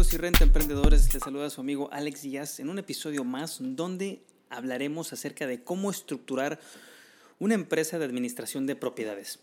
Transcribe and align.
amigos 0.00 0.14
y 0.14 0.16
renta 0.16 0.44
emprendedores? 0.44 1.12
Les 1.12 1.22
saluda 1.22 1.50
su 1.50 1.60
amigo 1.60 1.90
Alex 1.92 2.22
Díaz 2.22 2.58
en 2.58 2.70
un 2.70 2.78
episodio 2.78 3.22
más 3.22 3.58
donde 3.60 4.22
hablaremos 4.48 5.12
acerca 5.12 5.46
de 5.46 5.62
cómo 5.62 5.90
estructurar 5.90 6.58
una 7.38 7.52
empresa 7.52 7.98
de 7.98 8.06
administración 8.06 8.66
de 8.66 8.76
propiedades. 8.76 9.40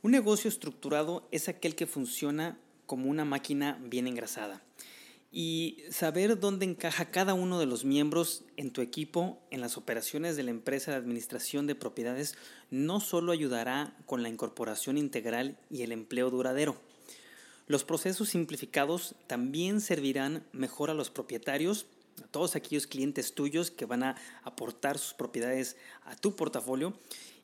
Un 0.00 0.12
negocio 0.12 0.48
estructurado 0.48 1.26
es 1.32 1.48
aquel 1.48 1.74
que 1.74 1.88
funciona 1.88 2.60
como 2.86 3.10
una 3.10 3.24
máquina 3.24 3.76
bien 3.82 4.06
engrasada. 4.06 4.62
Y 5.32 5.82
saber 5.90 6.38
dónde 6.38 6.64
encaja 6.64 7.10
cada 7.10 7.34
uno 7.34 7.58
de 7.58 7.66
los 7.66 7.84
miembros 7.84 8.44
en 8.56 8.70
tu 8.70 8.82
equipo 8.82 9.42
en 9.50 9.60
las 9.60 9.76
operaciones 9.76 10.36
de 10.36 10.44
la 10.44 10.52
empresa 10.52 10.92
de 10.92 10.98
administración 10.98 11.66
de 11.66 11.74
propiedades 11.74 12.36
no 12.70 13.00
solo 13.00 13.32
ayudará 13.32 13.96
con 14.06 14.22
la 14.22 14.28
incorporación 14.28 14.96
integral 14.96 15.58
y 15.70 15.82
el 15.82 15.90
empleo 15.90 16.30
duradero, 16.30 16.80
los 17.66 17.84
procesos 17.84 18.30
simplificados 18.30 19.14
también 19.26 19.80
servirán 19.80 20.44
mejor 20.52 20.90
a 20.90 20.94
los 20.94 21.10
propietarios, 21.10 21.86
a 22.22 22.26
todos 22.26 22.56
aquellos 22.56 22.86
clientes 22.86 23.34
tuyos 23.34 23.70
que 23.70 23.86
van 23.86 24.02
a 24.02 24.16
aportar 24.42 24.98
sus 24.98 25.14
propiedades 25.14 25.76
a 26.04 26.16
tu 26.16 26.34
portafolio 26.34 26.94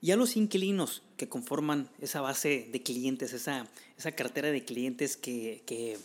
y 0.01 0.11
a 0.13 0.17
los 0.17 0.37
inquilinos 0.37 1.03
que 1.17 1.29
conforman 1.29 1.89
esa 2.01 2.21
base 2.21 2.69
de 2.71 2.83
clientes, 2.83 3.33
esa, 3.33 3.67
esa 3.97 4.13
cartera 4.13 4.51
de 4.51 4.65
clientes 4.65 5.17
que, 5.17 5.99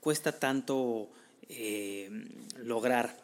cuesta 0.00 0.32
tanto 0.32 1.10
eh, 1.50 2.08
lograr. 2.56 3.18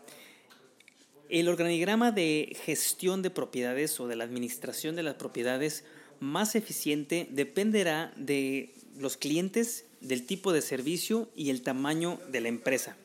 El 1.30 1.48
organigrama 1.48 2.12
de 2.12 2.55
gestión 2.64 3.22
de 3.22 3.30
propiedades 3.30 3.98
o 3.98 4.06
de 4.08 4.16
la 4.16 4.24
administración 4.24 4.94
de 4.94 5.02
las 5.02 5.14
propiedades 5.14 5.84
más 6.20 6.55
eficiente 6.55 7.28
dependerá 7.30 8.12
de 8.16 8.74
los 8.98 9.16
clientes 9.16 9.85
del 10.00 10.27
tipo 10.27 10.52
de 10.52 10.62
servicio 10.62 11.28
y 11.34 11.50
el 11.50 11.62
tamaño 11.62 12.18
de 12.28 12.41
la 12.41 12.48
empresa. 12.48 12.97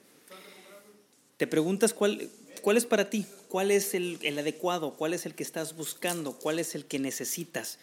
Te 1.37 1.47
preguntas 1.47 1.93
cuál, 1.93 2.29
cuál 2.61 2.77
es 2.77 2.85
para 2.85 3.09
ti, 3.09 3.25
cuál 3.47 3.71
es 3.71 3.93
el, 3.93 4.19
el 4.21 4.37
adecuado, 4.37 4.93
cuál 4.93 5.13
es 5.13 5.25
el 5.25 5.35
que 5.35 5.43
estás 5.43 5.75
buscando, 5.75 6.33
cuál 6.33 6.59
es 6.59 6.75
el 6.75 6.85
que 6.85 6.99
necesitas. 6.99 7.79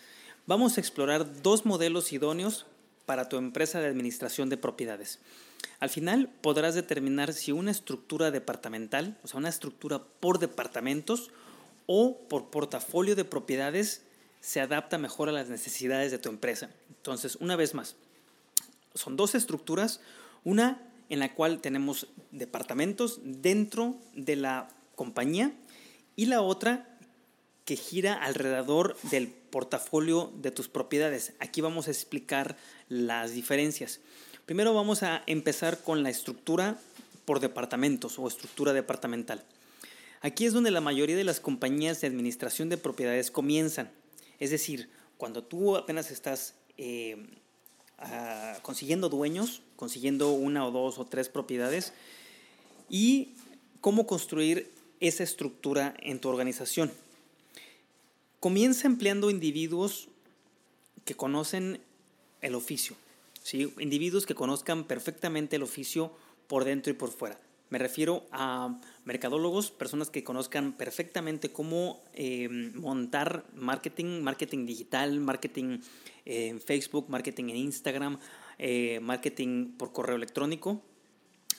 Vamos 0.47 0.77
a 0.77 0.81
explorar 0.81 1.43
dos 1.43 1.67
modelos 1.67 2.13
idóneos 2.13 2.67
para 3.05 3.29
tu 3.29 3.37
empresa 3.37 3.81
de 3.81 3.87
administración 3.87 4.49
de 4.49 4.57
propiedades. 4.57 5.19
Al 5.81 5.91
final 5.91 6.29
podrás 6.41 6.75
determinar 6.75 7.33
si 7.33 7.53
una 7.53 7.71
estructura 7.71 8.31
departamental, 8.31 9.17
o 9.23 9.29
sea, 9.29 9.39
una 9.39 9.49
estructura 9.49 10.03
por 10.21 10.39
departamentos 10.39 11.31
o 11.87 12.19
por 12.29 12.51
portafolio 12.51 13.17
de 13.17 13.25
propiedades 13.25 14.03
se 14.41 14.61
adapta 14.61 14.99
mejor 14.99 15.29
a 15.29 15.33
las 15.33 15.49
necesidades 15.49 16.11
de 16.11 16.19
tu 16.19 16.29
empresa. 16.29 16.71
Entonces, 16.89 17.37
una 17.37 17.57
vez 17.57 17.75
más, 17.75 17.97
son 18.99 19.17
dos 19.17 19.35
estructuras, 19.35 20.01
una 20.45 20.83
en 21.09 21.21
la 21.21 21.35
cual 21.35 21.61
tenemos 21.61 22.09
departamentos 22.31 23.21
dentro 23.23 23.97
de 24.15 24.37
la 24.37 24.69
compañía 24.95 25.53
y 26.17 26.27
la 26.27 26.43
otra 26.43 26.99
que 27.65 27.77
gira 27.77 28.15
alrededor 28.15 28.97
del 29.11 29.29
portafolio 29.29 30.33
de 30.37 30.51
tus 30.51 30.69
propiedades. 30.69 31.35
Aquí 31.39 31.61
vamos 31.61 31.89
a 31.89 31.91
explicar 31.91 32.57
las 32.89 33.33
diferencias. 33.33 34.01
Primero 34.47 34.75
vamos 34.75 35.03
a 35.03 35.23
empezar 35.27 35.83
con 35.83 36.03
la 36.03 36.11
estructura 36.11 36.79
por 37.25 37.41
departamentos 37.41 38.19
o 38.19 38.27
estructura 38.27 38.73
departamental. 38.73 39.45
Aquí 40.21 40.47
es 40.47 40.53
donde 40.53 40.71
la 40.71 40.81
mayoría 40.81 41.17
de 41.17 41.25
las 41.25 41.41
compañías 41.41 42.01
de 42.01 42.07
administración 42.07 42.69
de 42.69 42.79
propiedades 42.79 43.31
comienzan. 43.31 43.91
Es 44.39 44.51
decir, 44.51 44.89
cuando 45.17 45.45
tú 45.45 45.77
apenas 45.77 46.11
estás 46.11 46.55
eh, 46.79 47.17
consiguiendo 48.63 49.09
dueños, 49.09 49.63
consiguiendo 49.77 50.31
una 50.31 50.67
o 50.67 50.71
dos 50.71 50.99
o 50.99 51.05
tres 51.05 51.29
propiedades 51.29 51.93
y 52.89 53.35
cómo 53.81 54.07
construir 54.07 54.71
esa 55.01 55.25
estructura 55.25 55.95
en 56.01 56.21
tu 56.21 56.29
organización. 56.29 56.93
Comienza 58.41 58.87
empleando 58.87 59.31
individuos 59.31 60.09
que 61.05 61.15
conocen 61.15 61.81
el 62.41 62.55
oficio, 62.55 62.97
¿sí? 63.43 63.73
individuos 63.79 64.27
que 64.27 64.35
conozcan 64.35 64.85
perfectamente 64.85 65.57
el 65.57 65.63
oficio 65.63 66.13
por 66.47 66.65
dentro 66.65 66.93
y 66.93 66.97
por 66.97 67.11
fuera. 67.11 67.39
Me 67.71 67.79
refiero 67.79 68.27
a 68.33 68.81
mercadólogos, 69.05 69.71
personas 69.71 70.09
que 70.09 70.25
conozcan 70.25 70.73
perfectamente 70.73 71.51
cómo 71.51 72.03
eh, 72.15 72.49
montar 72.75 73.45
marketing, 73.55 74.23
marketing 74.23 74.65
digital, 74.65 75.21
marketing 75.21 75.81
en 76.29 76.61
Facebook, 76.61 77.07
marketing 77.09 77.45
en 77.45 77.57
Instagram, 77.57 78.19
eh, 78.59 79.01
marketing 79.01 79.73
por 79.77 79.93
correo 79.93 80.17
electrónico. 80.17 80.83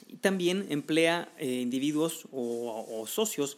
Y 0.08 0.18
también 0.18 0.68
emplea 0.70 1.34
eh, 1.38 1.48
individuos 1.48 2.28
o, 2.32 3.06
socios 3.08 3.58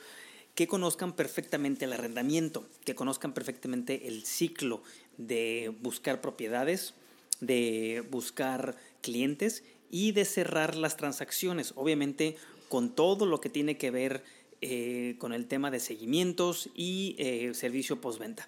que 0.55 0.67
conozcan 0.67 1.15
perfectamente 1.15 1.85
el 1.85 1.93
arrendamiento, 1.93 2.67
que 2.83 2.95
conozcan 2.95 3.33
perfectamente 3.33 4.07
el 4.07 4.25
ciclo 4.25 4.81
de 5.17 5.73
buscar 5.81 6.21
propiedades, 6.21 6.93
de 7.39 8.03
buscar 8.09 8.75
clientes 9.01 9.63
y 9.89 10.11
de 10.11 10.25
cerrar 10.25 10.75
las 10.75 10.97
transacciones, 10.97 11.73
obviamente 11.75 12.35
con 12.69 12.95
todo 12.95 13.25
lo 13.25 13.39
que 13.41 13.49
tiene 13.49 13.77
que 13.77 13.91
ver 13.91 14.23
eh, 14.61 15.15
con 15.19 15.33
el 15.33 15.47
tema 15.47 15.71
de 15.71 15.79
seguimientos 15.79 16.69
y 16.75 17.15
servicio 17.53 17.99
postventa. 17.99 18.47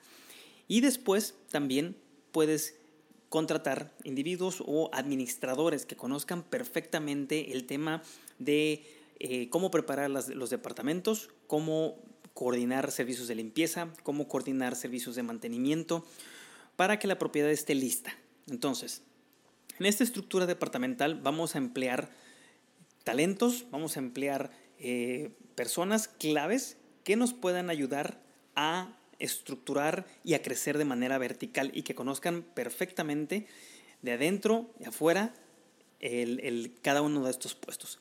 Y 0.68 0.82
después 0.82 1.36
también 1.50 1.96
puedes 2.34 2.76
contratar 3.30 3.96
individuos 4.04 4.62
o 4.66 4.90
administradores 4.94 5.86
que 5.86 5.96
conozcan 5.96 6.44
perfectamente 6.44 7.54
el 7.54 7.66
tema 7.66 8.04
de 8.38 8.84
eh, 9.20 9.50
cómo 9.50 9.72
preparar 9.72 10.10
los 10.10 10.50
departamentos, 10.50 11.30
cómo 11.48 11.98
coordinar 12.34 12.92
servicios 12.92 13.28
de 13.28 13.36
limpieza, 13.36 13.88
cómo 14.04 14.28
coordinar 14.28 14.76
servicios 14.76 15.16
de 15.16 15.24
mantenimiento, 15.24 16.06
para 16.76 17.00
que 17.00 17.08
la 17.08 17.18
propiedad 17.18 17.50
esté 17.50 17.76
lista. 17.76 18.14
Entonces, 18.50 19.04
en 19.80 19.86
esta 19.86 20.04
estructura 20.04 20.46
departamental 20.46 21.20
vamos 21.22 21.56
a 21.56 21.60
emplear 21.60 22.12
talentos, 23.04 23.66
vamos 23.72 23.96
a 23.96 24.00
emplear 24.00 24.52
eh, 24.80 25.32
personas 25.56 26.08
claves 26.08 26.78
que 27.04 27.16
nos 27.16 27.34
puedan 27.34 27.70
ayudar 27.70 28.20
a 28.56 28.98
estructurar 29.20 30.06
y 30.24 30.34
a 30.34 30.42
crecer 30.42 30.78
de 30.78 30.86
manera 30.86 31.18
vertical 31.18 31.72
y 31.74 31.84
que 31.84 31.96
conozcan 31.96 32.44
perfectamente 32.54 33.48
de 34.02 34.12
adentro 34.14 34.70
y 34.80 34.86
afuera 34.86 35.34
el, 36.00 36.74
cada 36.82 37.02
uno 37.02 37.24
de 37.24 37.32
estos 37.32 37.56
puestos. 37.56 38.00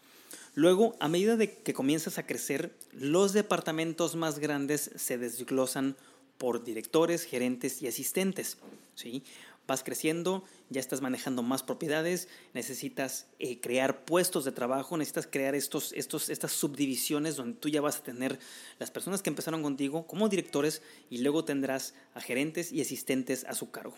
Luego, 0.54 0.96
a 1.00 1.08
medida 1.08 1.36
de 1.36 1.54
que 1.54 1.72
comienzas 1.72 2.18
a 2.18 2.26
crecer, 2.26 2.74
los 2.92 3.32
departamentos 3.32 4.16
más 4.16 4.38
grandes 4.38 4.90
se 4.96 5.16
desglosan 5.16 5.96
por 6.36 6.64
directores, 6.64 7.24
gerentes 7.24 7.80
y 7.82 7.86
asistentes. 7.86 8.58
¿sí? 8.94 9.24
Vas 9.66 9.82
creciendo, 9.82 10.44
ya 10.70 10.80
estás 10.80 11.00
manejando 11.00 11.42
más 11.42 11.62
propiedades, 11.62 12.28
necesitas 12.54 13.26
eh, 13.38 13.60
crear 13.60 14.04
puestos 14.04 14.44
de 14.44 14.52
trabajo, 14.52 14.96
necesitas 14.96 15.26
crear 15.26 15.54
estos, 15.54 15.92
estos, 15.92 16.28
estas 16.28 16.52
subdivisiones 16.52 17.36
donde 17.36 17.58
tú 17.58 17.68
ya 17.68 17.80
vas 17.80 17.96
a 17.96 18.02
tener 18.02 18.38
las 18.78 18.90
personas 18.90 19.22
que 19.22 19.30
empezaron 19.30 19.62
contigo 19.62 20.06
como 20.06 20.28
directores 20.28 20.82
y 21.10 21.18
luego 21.18 21.44
tendrás 21.44 21.94
a 22.14 22.20
gerentes 22.20 22.72
y 22.72 22.80
asistentes 22.80 23.44
a 23.44 23.54
su 23.54 23.70
cargo. 23.70 23.94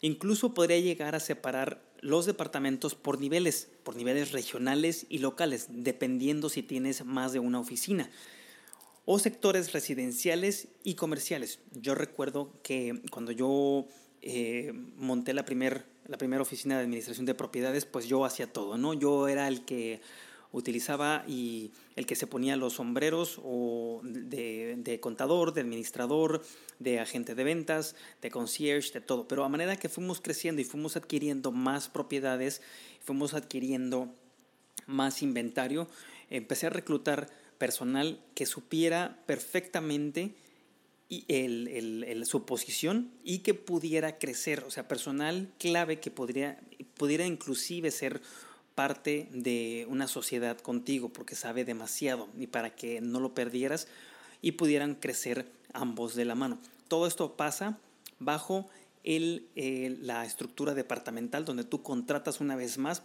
Incluso 0.00 0.52
podría 0.52 0.80
llegar 0.80 1.14
a 1.14 1.20
separar 1.20 1.80
los 2.00 2.26
departamentos 2.26 2.96
por 2.96 3.20
niveles, 3.20 3.68
por 3.84 3.94
niveles 3.94 4.32
regionales 4.32 5.06
y 5.08 5.18
locales, 5.18 5.66
dependiendo 5.70 6.48
si 6.48 6.64
tienes 6.64 7.04
más 7.04 7.32
de 7.32 7.38
una 7.38 7.60
oficina 7.60 8.10
o 9.04 9.18
sectores 9.18 9.72
residenciales 9.72 10.68
y 10.84 10.94
comerciales. 10.94 11.58
Yo 11.72 11.94
recuerdo 11.94 12.52
que 12.62 13.02
cuando 13.10 13.32
yo 13.32 13.86
eh, 14.22 14.72
monté 14.96 15.34
la 15.34 15.44
primera 15.44 15.84
la 16.06 16.18
primera 16.18 16.42
oficina 16.42 16.76
de 16.76 16.82
administración 16.82 17.26
de 17.26 17.34
propiedades, 17.34 17.86
pues 17.86 18.06
yo 18.06 18.24
hacía 18.24 18.52
todo, 18.52 18.76
¿no? 18.76 18.92
Yo 18.94 19.28
era 19.28 19.48
el 19.48 19.64
que 19.64 20.00
utilizaba 20.50 21.24
y 21.26 21.72
el 21.96 22.04
que 22.04 22.16
se 22.16 22.26
ponía 22.26 22.56
los 22.56 22.74
sombreros 22.74 23.40
o 23.42 24.00
de, 24.04 24.76
de, 24.76 25.00
contador, 25.00 25.54
de 25.54 25.62
administrador, 25.62 26.42
de 26.78 27.00
agente 27.00 27.34
de 27.34 27.44
ventas, 27.44 27.96
de 28.20 28.30
concierge, 28.30 28.92
de 28.92 29.00
todo. 29.00 29.26
Pero 29.26 29.44
a 29.44 29.48
manera 29.48 29.76
que 29.76 29.88
fuimos 29.88 30.20
creciendo 30.20 30.60
y 30.60 30.64
fuimos 30.64 30.96
adquiriendo 30.96 31.52
más 31.52 31.88
propiedades, 31.88 32.60
fuimos 33.00 33.32
adquiriendo 33.32 34.14
más 34.86 35.22
inventario, 35.22 35.88
empecé 36.28 36.66
a 36.66 36.70
reclutar 36.70 37.30
personal 37.56 38.20
que 38.34 38.44
supiera 38.44 39.22
perfectamente 39.24 40.34
el, 41.28 42.24
su 42.26 42.44
posición 42.44 43.10
y 43.22 43.38
que 43.38 43.54
pudiera 43.54 44.18
crecer, 44.18 44.64
o 44.64 44.70
sea, 44.70 44.88
personal 44.88 45.52
clave 45.58 46.00
que 46.00 46.10
podría, 46.10 46.58
pudiera 46.96 47.26
inclusive 47.26 47.90
ser 47.90 48.22
parte 48.74 49.28
de 49.32 49.86
una 49.90 50.08
sociedad 50.08 50.58
contigo 50.58 51.10
porque 51.10 51.34
sabe 51.34 51.64
demasiado 51.64 52.28
y 52.38 52.46
para 52.46 52.74
que 52.74 53.00
no 53.00 53.20
lo 53.20 53.34
perdieras 53.34 53.88
y 54.40 54.52
pudieran 54.52 54.94
crecer 54.94 55.46
ambos 55.72 56.14
de 56.14 56.24
la 56.24 56.34
mano. 56.34 56.58
Todo 56.88 57.06
esto 57.06 57.36
pasa 57.36 57.78
bajo 58.18 58.68
el, 59.04 59.48
la 60.00 60.24
estructura 60.24 60.74
departamental 60.74 61.44
donde 61.44 61.64
tú 61.64 61.82
contratas 61.82 62.40
una 62.40 62.56
vez 62.56 62.78
más 62.78 63.02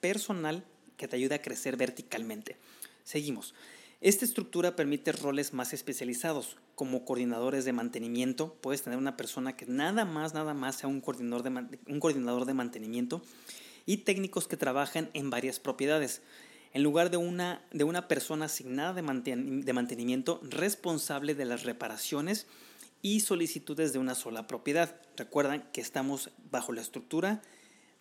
personal 0.00 0.64
que 0.96 1.08
te 1.08 1.16
ayude 1.16 1.34
a 1.34 1.42
crecer 1.42 1.76
verticalmente. 1.76 2.56
Seguimos. 3.04 3.54
Esta 4.00 4.24
estructura 4.24 4.76
permite 4.76 5.10
roles 5.10 5.52
más 5.52 5.72
especializados, 5.72 6.56
como 6.76 7.04
coordinadores 7.04 7.64
de 7.64 7.72
mantenimiento. 7.72 8.54
Puedes 8.60 8.82
tener 8.82 8.96
una 8.96 9.16
persona 9.16 9.56
que 9.56 9.66
nada 9.66 10.04
más, 10.04 10.34
nada 10.34 10.54
más 10.54 10.76
sea 10.76 10.88
un 10.88 11.00
coordinador 11.00 11.42
de, 11.42 11.80
un 11.88 11.98
coordinador 11.98 12.44
de 12.44 12.54
mantenimiento 12.54 13.22
y 13.86 13.98
técnicos 13.98 14.46
que 14.46 14.56
trabajan 14.56 15.10
en 15.14 15.30
varias 15.30 15.58
propiedades. 15.58 16.22
En 16.72 16.84
lugar 16.84 17.10
de 17.10 17.16
una, 17.16 17.60
de 17.72 17.82
una 17.82 18.06
persona 18.06 18.44
asignada 18.44 18.92
de, 18.92 19.02
de 19.02 19.72
mantenimiento 19.72 20.40
responsable 20.44 21.34
de 21.34 21.44
las 21.46 21.64
reparaciones 21.64 22.46
y 23.02 23.20
solicitudes 23.20 23.92
de 23.92 23.98
una 23.98 24.14
sola 24.14 24.46
propiedad. 24.46 25.00
Recuerdan 25.16 25.68
que 25.72 25.80
estamos 25.80 26.30
bajo 26.52 26.72
la 26.72 26.82
estructura 26.82 27.42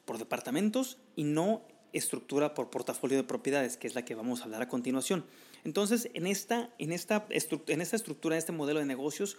por 0.06 0.20
departamentos 0.20 1.00
y 1.16 1.24
no 1.24 1.64
estructura 1.92 2.54
por 2.54 2.70
portafolio 2.70 3.18
de 3.18 3.24
propiedades, 3.24 3.78
que 3.78 3.88
es 3.88 3.96
la 3.96 4.06
que 4.06 4.14
vamos 4.14 4.42
a 4.42 4.44
hablar 4.44 4.62
a 4.62 4.68
continuación. 4.68 5.26
Entonces, 5.68 6.10
en 6.14 6.28
esta, 6.28 6.70
en 6.80 6.94
esta, 6.94 7.28
en 7.30 7.82
esta 7.82 7.98
estructura, 7.98 8.36
en 8.36 8.40
este 8.40 8.54
modelo 8.54 8.80
de 8.80 8.86
negocios, 8.86 9.38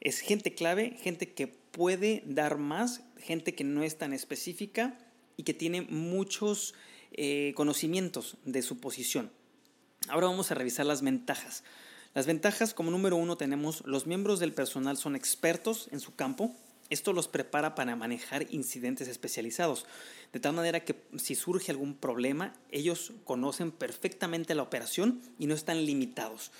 es 0.00 0.18
gente 0.18 0.52
clave, 0.52 0.96
gente 1.00 1.32
que 1.32 1.46
puede 1.46 2.24
dar 2.26 2.58
más, 2.58 3.04
gente 3.18 3.54
que 3.54 3.62
no 3.62 3.84
es 3.84 3.96
tan 3.96 4.12
específica 4.12 4.98
y 5.36 5.44
que 5.44 5.54
tiene 5.54 5.82
muchos 5.82 6.74
eh, 7.12 7.52
conocimientos 7.54 8.38
de 8.44 8.62
su 8.62 8.80
posición. 8.80 9.30
Ahora 10.08 10.26
vamos 10.26 10.50
a 10.50 10.56
revisar 10.56 10.84
las 10.84 11.00
ventajas. 11.00 11.62
Las 12.12 12.26
ventajas, 12.26 12.74
como 12.74 12.90
número 12.90 13.14
uno, 13.14 13.36
tenemos 13.36 13.84
los 13.86 14.04
miembros 14.04 14.40
del 14.40 14.54
personal 14.54 14.96
son 14.96 15.14
expertos 15.14 15.88
en 15.92 16.00
su 16.00 16.16
campo, 16.16 16.56
esto 16.90 17.12
los 17.12 17.28
prepara 17.28 17.74
para 17.74 17.96
manejar 17.96 18.46
incidentes 18.50 19.08
especializados, 19.08 19.86
de 20.32 20.40
tal 20.40 20.54
manera 20.54 20.84
que 20.84 20.96
si 21.16 21.34
surge 21.34 21.70
algún 21.70 21.94
problema, 21.94 22.54
ellos 22.70 23.12
conocen 23.24 23.70
perfectamente 23.70 24.54
la 24.54 24.62
operación 24.62 25.20
y 25.38 25.46
no 25.46 25.54
están 25.54 25.84
limitados. 25.84 26.50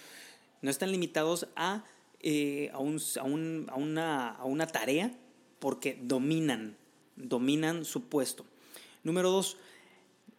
No 0.60 0.70
están 0.70 0.90
limitados 0.90 1.48
a, 1.56 1.84
eh, 2.20 2.70
una, 2.74 4.28
a 4.30 4.44
una 4.44 4.66
tarea 4.66 5.12
porque 5.58 5.98
dominan, 6.02 6.76
dominan 7.16 7.84
su 7.84 8.08
puesto. 8.08 8.44
Número 9.04 9.30
dos, 9.30 9.56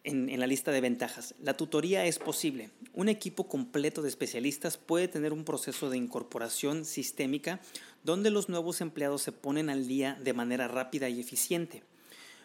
en, 0.04 0.38
la 0.38 0.46
lista 0.46 0.72
de 0.72 0.80
ventajas. 0.80 1.34
La 1.42 1.56
tutoría 1.56 2.04
es 2.04 2.18
posible. 2.18 2.70
Un 2.94 3.08
equipo 3.08 3.48
completo 3.48 4.02
de 4.02 4.08
especialistas 4.08 4.76
puede 4.76 5.08
tener 5.08 5.32
un 5.32 5.44
proceso 5.44 5.90
de 5.90 5.96
incorporación 5.96 6.84
sistémica 6.84 7.60
donde 8.02 8.30
los 8.30 8.48
nuevos 8.48 8.80
empleados 8.80 9.22
se 9.22 9.32
ponen 9.32 9.68
al 9.68 9.86
día 9.86 10.18
de 10.22 10.32
manera 10.32 10.68
rápida 10.68 11.08
y 11.08 11.20
eficiente. 11.20 11.82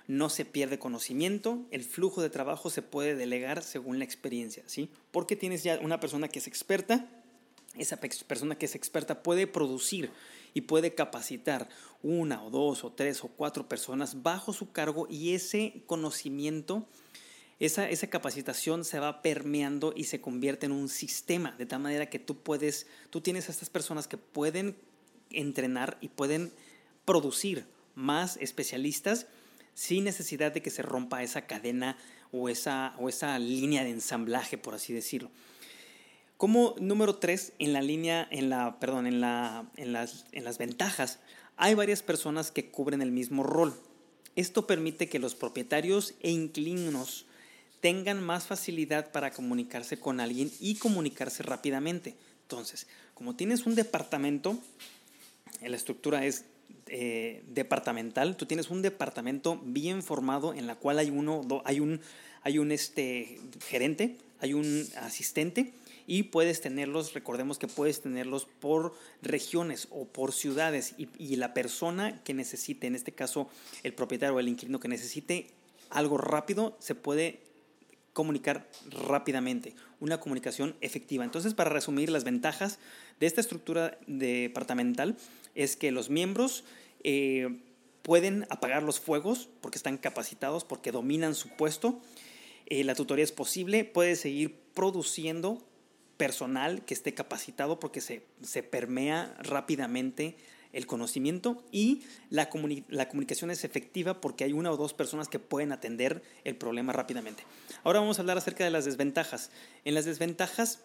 No 0.07 0.29
se 0.29 0.45
pierde 0.45 0.77
conocimiento, 0.77 1.65
el 1.71 1.83
flujo 1.83 2.21
de 2.21 2.29
trabajo 2.29 2.69
se 2.69 2.83
puede 2.83 3.15
delegar 3.15 3.63
según 3.63 3.97
la 3.97 4.05
experiencia, 4.05 4.63
¿sí? 4.67 4.91
Porque 5.11 5.35
tienes 5.35 5.63
ya 5.63 5.79
una 5.81 5.99
persona 5.99 6.27
que 6.27 6.39
es 6.39 6.47
experta, 6.47 7.09
esa 7.75 7.97
persona 7.97 8.55
que 8.55 8.67
es 8.67 8.75
experta 8.75 9.23
puede 9.23 9.47
producir 9.47 10.11
y 10.53 10.61
puede 10.61 10.93
capacitar 10.93 11.67
una 12.03 12.43
o 12.43 12.51
dos 12.51 12.83
o 12.83 12.91
tres 12.91 13.23
o 13.23 13.29
cuatro 13.29 13.67
personas 13.67 14.21
bajo 14.21 14.53
su 14.53 14.71
cargo 14.71 15.07
y 15.09 15.33
ese 15.33 15.83
conocimiento 15.87 16.87
esa, 17.59 17.89
esa, 17.89 18.07
capacitación 18.07 18.83
se 18.83 18.99
va 18.99 19.21
permeando 19.21 19.93
y 19.95 20.05
se 20.05 20.19
convierte 20.19 20.65
en 20.65 20.73
un 20.73 20.89
sistema, 20.89 21.55
de 21.57 21.65
tal 21.65 21.79
manera 21.79 22.09
que 22.09 22.19
tú 22.19 22.41
puedes, 22.41 22.87
tú 23.09 23.21
tienes 23.21 23.47
a 23.47 23.51
estas 23.51 23.69
personas 23.69 24.07
que 24.07 24.17
pueden 24.17 24.75
entrenar 25.29 25.97
y 26.01 26.09
pueden 26.09 26.51
producir 27.05 27.65
más 27.95 28.37
especialistas 28.37 29.27
sin 29.73 30.03
necesidad 30.03 30.51
de 30.51 30.61
que 30.61 30.69
se 30.69 30.81
rompa 30.81 31.23
esa 31.23 31.45
cadena 31.47 31.97
o 32.31 32.49
esa, 32.49 32.93
o 32.99 33.09
esa 33.09 33.37
línea 33.39 33.83
de 33.83 33.91
ensamblaje, 33.91 34.57
por 34.57 34.73
así 34.73 34.93
decirlo. 34.93 35.29
Como 36.37 36.75
número 36.79 37.15
tres, 37.15 37.53
en 37.59 37.71
la 37.71 37.81
línea, 37.81 38.27
en 38.29 38.49
la, 38.49 38.79
perdón, 38.79 39.07
en, 39.07 39.21
la, 39.21 39.69
en, 39.77 39.93
las, 39.93 40.25
en 40.33 40.43
las 40.43 40.57
ventajas, 40.57 41.19
hay 41.55 41.75
varias 41.75 42.03
personas 42.03 42.51
que 42.51 42.69
cubren 42.69 43.01
el 43.01 43.11
mismo 43.11 43.43
rol. 43.43 43.73
Esto 44.35 44.67
permite 44.67 45.07
que 45.07 45.19
los 45.19 45.35
propietarios 45.35 46.13
e 46.19 46.31
inquilinos 46.31 47.25
tengan 47.85 48.19
más 48.19 48.47
facilidad 48.47 49.11
para 49.11 49.29
comunicarse 49.29 49.99
con 49.99 50.19
alguien 50.19 50.51
y 50.59 50.73
comunicarse 50.73 51.43
rápidamente. 51.43 52.15
Entonces, 52.41 52.87
como 53.13 53.35
tienes 53.35 53.67
un 53.67 53.75
departamento, 53.75 54.57
la 55.61 55.75
estructura 55.75 56.25
es 56.25 56.45
eh, 56.87 57.43
departamental, 57.45 58.37
tú 58.37 58.47
tienes 58.47 58.71
un 58.71 58.81
departamento 58.81 59.61
bien 59.63 60.01
formado 60.01 60.55
en 60.55 60.65
la 60.65 60.73
cual 60.73 60.97
hay 60.97 61.11
uno, 61.11 61.45
hay 61.63 61.79
un, 61.79 62.01
hay 62.41 62.57
un 62.57 62.71
este, 62.71 63.39
gerente, 63.67 64.17
hay 64.39 64.55
un 64.55 64.87
asistente 65.01 65.71
y 66.07 66.23
puedes 66.23 66.61
tenerlos, 66.61 67.13
recordemos 67.13 67.59
que 67.59 67.67
puedes 67.67 68.01
tenerlos 68.01 68.47
por 68.47 68.95
regiones 69.21 69.89
o 69.91 70.05
por 70.05 70.33
ciudades 70.33 70.95
y 70.97 71.35
la 71.35 71.53
persona 71.53 72.19
que 72.23 72.33
necesite, 72.33 72.87
en 72.87 72.95
este 72.95 73.11
caso 73.11 73.47
el 73.83 73.93
propietario 73.93 74.33
o 74.33 74.39
el 74.39 74.47
inquilino 74.47 74.79
que 74.79 74.87
necesite 74.87 75.51
algo 75.91 76.17
rápido, 76.17 76.75
se 76.79 76.95
puede 76.95 77.45
comunicar 78.15 78.65
rápidamente, 78.89 79.75
una 79.99 80.21
comunicación 80.21 80.77
efectiva. 80.79 81.25
Entonces, 81.25 81.53
para 81.53 81.69
resumir, 81.69 82.09
las 82.09 82.23
ventajas 82.23 82.79
de 83.19 83.27
esta 83.27 83.41
estructura 83.41 83.99
departamental 84.07 85.17
es 85.53 85.75
que 85.75 85.91
los 85.91 86.09
miembros 86.09 86.63
eh, 87.03 87.59
pueden 88.03 88.47
apagar 88.49 88.83
los 88.83 89.01
fuegos 89.01 89.49
porque 89.59 89.77
están 89.77 89.97
capacitados, 89.97 90.63
porque 90.63 90.93
dominan 90.93 91.35
su 91.35 91.49
puesto. 91.49 91.99
Eh, 92.67 92.85
la 92.85 92.95
tutoría 92.95 93.25
es 93.25 93.33
posible, 93.33 93.83
puede 93.83 94.15
seguir 94.15 94.55
produciendo 94.73 95.61
personal 96.15 96.85
que 96.85 96.93
esté 96.93 97.13
capacitado 97.13 97.81
porque 97.81 97.99
se, 97.99 98.25
se 98.41 98.63
permea 98.63 99.35
rápidamente 99.39 100.37
el 100.75 100.87
conocimiento 100.87 101.63
y 101.71 102.03
la, 102.29 102.49
la 102.89 103.07
comunicación 103.07 103.49
es 103.49 103.63
efectiva 103.63 104.19
porque 104.19 104.43
hay 104.43 104.51
una 104.51 104.71
o 104.71 104.77
dos 104.77 104.93
personas 104.93 105.29
que 105.29 105.39
pueden 105.39 105.71
atender 105.71 106.21
el 106.43 106.57
problema 106.57 106.91
rápidamente. 106.91 107.43
Ahora 107.85 108.01
vamos 108.01 108.19
a 108.19 108.21
hablar 108.21 108.37
acerca 108.37 108.65
de 108.65 108.71
las 108.71 108.83
desventajas. 108.83 109.51
En 109.85 109.93
las 109.93 110.03
desventajas, 110.03 110.81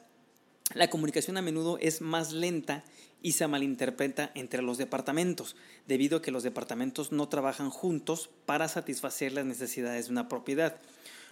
la 0.75 0.89
comunicación 0.91 1.37
a 1.37 1.43
menudo 1.43 1.77
es 1.79 2.01
más 2.01 2.33
lenta 2.33 2.85
y 3.21 3.33
se 3.33 3.49
malinterpreta 3.49 4.31
entre 4.37 4.63
los 4.63 4.79
departamentos, 4.79 5.57
debido 5.89 6.19
a 6.19 6.23
que 6.23 6.31
los 6.31 6.45
departamentos 6.45 7.11
no 7.11 7.29
trabajan 7.29 7.71
juntos 7.71 8.31
para 8.47 8.69
satisfacer 8.69 9.33
las 9.33 9.45
necesidades 9.45 10.07
de 10.07 10.13
una 10.13 10.29
propiedad. 10.29 10.77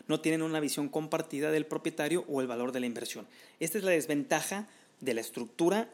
No 0.08 0.20
tienen 0.20 0.42
una 0.42 0.58
visión 0.58 0.88
compartida 0.88 1.52
del 1.52 1.64
propietario 1.64 2.24
o 2.28 2.40
el 2.40 2.48
valor 2.48 2.72
de 2.72 2.80
la 2.80 2.86
inversión. 2.86 3.28
Esta 3.60 3.78
es 3.78 3.84
la 3.84 3.92
desventaja 3.92 4.66
de 5.00 5.14
la 5.14 5.20
estructura 5.20 5.90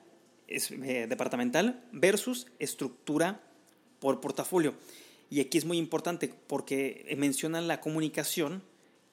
es, 0.49 0.71
eh, 0.71 1.07
departamental 1.09 1.85
versus 1.93 2.47
estructura 2.59 3.41
por 4.01 4.21
portafolio. 4.21 4.75
Y 5.31 5.41
aquí 5.41 5.59
es 5.59 5.65
muy 5.65 5.79
importante 5.79 6.33
porque 6.47 7.15
mencionan 7.17 7.67
la 7.67 7.81
comunicación 7.81 8.63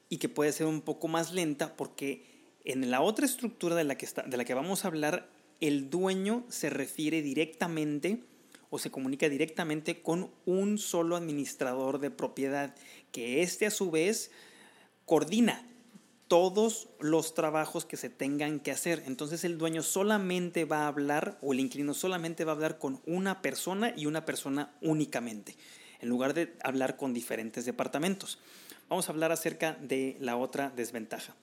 y 0.09 0.17
que 0.17 0.29
puede 0.29 0.51
ser 0.51 0.67
un 0.67 0.81
poco 0.81 1.07
más 1.07 1.31
lenta 1.31 1.75
porque 1.75 2.25
en 2.65 2.91
la 2.91 3.01
otra 3.01 3.25
estructura 3.25 3.75
de 3.75 3.85
la 3.85 3.97
que, 3.97 4.05
está, 4.05 4.23
de 4.23 4.37
la 4.37 4.45
que 4.45 4.53
vamos 4.53 4.83
a 4.83 4.89
hablar, 4.89 5.29
el 5.61 5.89
dueño 5.89 6.43
se 6.49 6.69
refiere 6.69 7.21
directamente 7.21 8.23
o 8.69 8.79
se 8.79 8.91
comunica 8.91 9.29
directamente 9.29 10.01
con 10.01 10.31
un 10.45 10.77
solo 10.77 11.15
administrador 11.15 11.99
de 11.99 12.11
propiedad, 12.11 12.75
que 13.11 13.41
éste 13.41 13.65
a 13.65 13.71
su 13.71 13.91
vez 13.91 14.31
coordina 15.05 15.67
todos 16.31 16.87
los 17.01 17.33
trabajos 17.33 17.83
que 17.83 17.97
se 17.97 18.09
tengan 18.09 18.61
que 18.61 18.71
hacer. 18.71 19.03
Entonces 19.05 19.43
el 19.43 19.57
dueño 19.57 19.83
solamente 19.83 20.63
va 20.63 20.83
a 20.83 20.87
hablar 20.87 21.37
o 21.41 21.51
el 21.51 21.59
inquilino 21.59 21.93
solamente 21.93 22.45
va 22.45 22.53
a 22.53 22.55
hablar 22.55 22.79
con 22.79 23.01
una 23.05 23.41
persona 23.41 23.93
y 23.97 24.05
una 24.05 24.23
persona 24.23 24.71
únicamente, 24.79 25.57
en 25.99 26.07
lugar 26.07 26.33
de 26.33 26.53
hablar 26.63 26.95
con 26.95 27.13
diferentes 27.13 27.65
departamentos. 27.65 28.39
Vamos 28.87 29.09
a 29.09 29.11
hablar 29.11 29.33
acerca 29.33 29.73
de 29.81 30.15
la 30.21 30.37
otra 30.37 30.69
desventaja. 30.73 31.35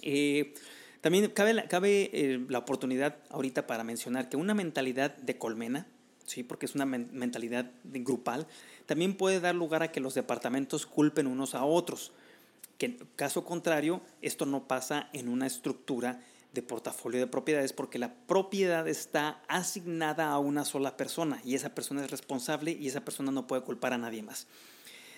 Eh, 0.00 0.54
también 1.02 1.30
cabe, 1.32 2.10
eh, 2.14 2.46
la 2.48 2.60
oportunidad 2.60 3.18
ahorita 3.28 3.66
para 3.66 3.84
mencionar 3.84 4.30
que 4.30 4.38
una 4.38 4.54
mentalidad 4.54 5.18
de 5.18 5.36
colmena, 5.36 5.86
¿sí? 6.24 6.44
porque 6.44 6.64
es 6.64 6.74
una 6.74 6.86
mentalidad 6.86 7.70
grupal, 7.84 8.46
también 8.86 9.18
puede 9.18 9.40
dar 9.40 9.54
lugar 9.54 9.82
a 9.82 9.92
que 9.92 10.00
los 10.00 10.14
departamentos 10.14 10.86
culpen 10.86 11.26
unos 11.26 11.54
a 11.54 11.62
otros 11.66 12.12
que 12.78 12.96
caso 13.16 13.44
contrario, 13.44 14.00
esto 14.22 14.46
no 14.46 14.66
pasa 14.66 15.10
en 15.12 15.28
una 15.28 15.46
estructura 15.46 16.20
de 16.52 16.62
portafolio 16.62 17.20
de 17.20 17.26
propiedades 17.26 17.72
porque 17.72 17.98
la 17.98 18.14
propiedad 18.14 18.88
está 18.88 19.42
asignada 19.48 20.30
a 20.30 20.38
una 20.38 20.64
sola 20.64 20.96
persona 20.96 21.42
y 21.44 21.54
esa 21.54 21.74
persona 21.74 22.04
es 22.04 22.10
responsable 22.10 22.72
y 22.72 22.88
esa 22.88 23.04
persona 23.04 23.30
no 23.30 23.46
puede 23.46 23.62
culpar 23.62 23.92
a 23.92 23.98
nadie 23.98 24.22
más. 24.22 24.46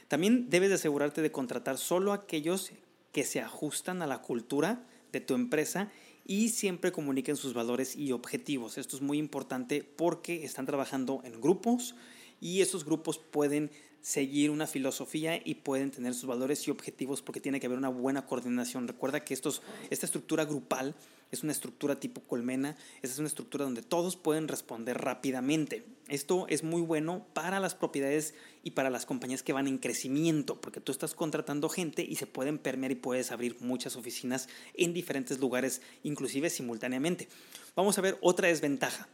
También 0.09 0.50
debes 0.50 0.71
de 0.71 0.75
asegurarte 0.75 1.23
de 1.23 1.31
contratar 1.31 1.79
solo 1.79 2.12
aquellos 2.12 2.73
que 3.12 3.25
se 3.25 3.40
ajustan 3.40 4.02
a 4.02 4.07
la 4.07 4.23
cultura 4.23 4.83
de 5.12 5.21
tu 5.21 5.35
empresa 5.35 5.90
y 6.26 6.49
siempre 6.49 6.93
comuniquen 6.93 7.37
sus 7.37 7.55
valores 7.55 7.95
y 7.95 8.12
objetivos. 8.12 8.79
Esto 8.79 8.97
es 8.97 9.02
muy 9.02 9.19
importante 9.19 9.83
porque 9.83 10.45
están 10.45 10.67
trabajando 10.67 11.21
en 11.25 11.40
grupos 11.40 11.95
y 12.40 12.61
esos 12.61 12.85
grupos 12.85 13.19
pueden 13.19 13.71
seguir 14.02 14.50
una 14.50 14.66
filosofía 14.66 15.40
y 15.45 15.57
pueden 15.57 15.90
tener 15.90 16.14
sus 16.14 16.26
valores 16.26 16.66
y 16.66 16.71
objetivos 16.71 17.23
porque 17.23 17.40
tiene 17.40 17.61
que 17.61 17.66
haber 17.66 17.78
una 17.78 17.88
buena 17.88 18.26
coordinación. 18.26 18.88
Recuerda 18.88 19.25
que 19.25 19.35
estos, 19.35 19.62
esta 19.90 20.07
estructura 20.07 20.45
grupal 20.45 20.95
es 21.30 21.42
una 21.42 21.52
estructura 21.52 22.00
tipo 22.00 22.21
colmena, 22.23 22.76
esa 23.02 23.12
es 23.12 23.19
una 23.19 23.28
estructura 23.28 23.64
donde 23.64 23.83
todos 23.83 24.16
pueden 24.16 24.49
responder 24.49 24.99
rápidamente. 24.99 25.85
Esto 26.09 26.47
es 26.49 26.64
muy 26.64 26.83
bueno 26.83 27.25
para 27.35 27.61
las 27.61 27.75
propiedades 27.75 28.35
y 28.64 28.73
para 28.73 28.90
las 28.90 29.07
compañías 29.07 29.42
que 29.42 29.52
van 29.52 29.69
en 29.69 29.78
crecimiento, 29.78 30.61
porque 30.61 30.80
tú 30.80 30.90
estás 30.90 31.14
contratando 31.14 31.69
gente 31.69 32.02
y 32.02 32.16
se 32.16 32.26
pueden 32.26 32.59
permear 32.59 32.90
y 32.90 32.97
puedes 32.97 33.30
abrir 33.30 33.57
muchas 33.61 33.95
oficinas 33.95 34.49
en 34.75 34.92
diferentes 34.92 35.38
lugares, 35.38 35.83
inclusive 36.02 36.50
simultáneamente. 36.50 37.28
Vamos 37.76 37.97
a 37.99 38.02
ver 38.02 38.19
otra 38.23 38.49
desventaja. 38.49 39.09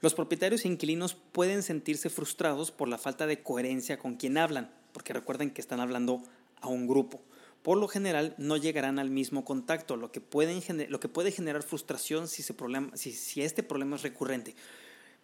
Los 0.00 0.14
propietarios 0.14 0.64
e 0.64 0.68
inquilinos 0.68 1.14
pueden 1.14 1.62
sentirse 1.62 2.08
frustrados 2.08 2.70
por 2.70 2.88
la 2.88 2.98
falta 2.98 3.26
de 3.26 3.42
coherencia 3.42 3.98
con 3.98 4.14
quien 4.14 4.38
hablan, 4.38 4.70
porque 4.92 5.12
recuerden 5.12 5.50
que 5.50 5.60
están 5.60 5.80
hablando 5.80 6.22
a 6.60 6.68
un 6.68 6.86
grupo. 6.86 7.20
Por 7.62 7.78
lo 7.78 7.88
general 7.88 8.34
no 8.38 8.56
llegarán 8.56 9.00
al 9.00 9.10
mismo 9.10 9.44
contacto, 9.44 9.96
lo 9.96 10.12
que, 10.12 10.20
puede 10.20 10.60
generar 11.32 11.62
frustración 11.62 12.28
si 12.28 13.42
este 13.42 13.62
problema 13.62 13.96
es 13.96 14.02
recurrente. 14.02 14.54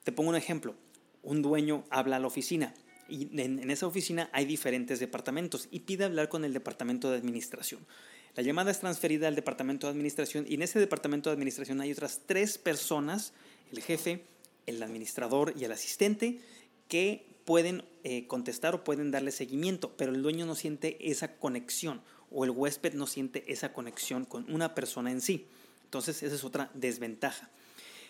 Te 0.02 0.12
pongo 0.12 0.30
un 0.30 0.36
ejemplo. 0.36 0.74
Un 1.22 1.40
dueño 1.40 1.84
habla 1.88 2.16
a 2.16 2.18
la 2.18 2.26
oficina 2.26 2.74
y 3.08 3.28
en, 3.40 3.58
en, 3.58 3.70
esa 3.70 3.86
oficina 3.86 4.28
hay 4.32 4.44
diferentes 4.44 4.98
departamentos 5.00 5.68
y 5.70 5.80
pide 5.80 6.04
hablar 6.04 6.28
con 6.28 6.44
el 6.44 6.52
departamento 6.52 7.10
de 7.10 7.16
administración. 7.16 7.86
La 8.34 8.42
llamada 8.42 8.70
es 8.70 8.80
transferida 8.80 9.28
al 9.28 9.36
departamento 9.36 9.86
de 9.86 9.92
administración 9.92 10.44
y 10.48 10.54
en 10.54 10.62
ese 10.62 10.78
departamento 10.80 11.30
de 11.30 11.34
administración 11.34 11.80
hay 11.80 11.92
otras 11.92 12.22
tres 12.26 12.58
personas, 12.58 13.32
el 13.70 13.80
jefe, 13.80 14.24
el 14.66 14.83
administrador 14.83 15.54
y 15.56 15.64
el 15.64 15.73
asistente 15.73 16.40
que 16.88 17.26
pueden 17.44 17.85
eh, 18.04 18.26
contestar 18.26 18.75
o 18.75 18.85
pueden 18.85 19.11
darle 19.11 19.30
seguimiento, 19.30 19.92
pero 19.97 20.12
el 20.12 20.23
dueño 20.23 20.47
no 20.47 20.54
siente 20.54 21.11
esa 21.11 21.37
conexión 21.37 22.00
o 22.30 22.44
el 22.44 22.50
huésped 22.50 22.94
no 22.94 23.06
siente 23.06 23.44
esa 23.52 23.73
conexión 23.73 24.25
con 24.25 24.50
una 24.52 24.75
persona 24.75 25.11
en 25.11 25.21
sí. 25.21 25.47
Entonces 25.85 26.23
esa 26.23 26.35
es 26.35 26.44
otra 26.44 26.71
desventaja. 26.75 27.50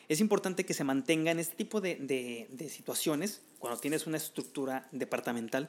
Es 0.08 0.20
importante 0.20 0.64
que 0.64 0.74
se 0.74 0.84
mantenga 0.84 1.30
en 1.30 1.38
este 1.38 1.56
tipo 1.56 1.80
de, 1.80 1.96
de 1.96 2.68
situaciones, 2.68 3.40
cuando 3.58 3.80
tienes 3.80 4.06
una 4.06 4.18
estructura 4.18 4.88
departamental, 4.92 5.68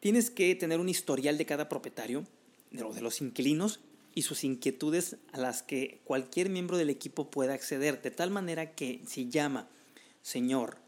tienes 0.00 0.30
que 0.30 0.54
tener 0.56 0.80
un 0.80 0.88
historial 0.88 1.38
de 1.38 1.46
cada 1.46 1.68
propietario, 1.68 2.24
de 2.70 3.00
los 3.00 3.20
inquilinos, 3.20 3.80
y 4.16 4.22
sus 4.22 4.44
inquietudes 4.44 5.16
a 5.32 5.38
las 5.38 5.62
que 5.62 6.00
cualquier 6.04 6.48
miembro 6.48 6.78
del 6.78 6.88
equipo 6.88 7.30
pueda 7.30 7.52
acceder, 7.52 8.00
de 8.00 8.10
tal 8.10 8.30
manera 8.30 8.72
que 8.72 9.02
si 9.06 9.28
llama 9.28 9.68
señor 10.26 10.78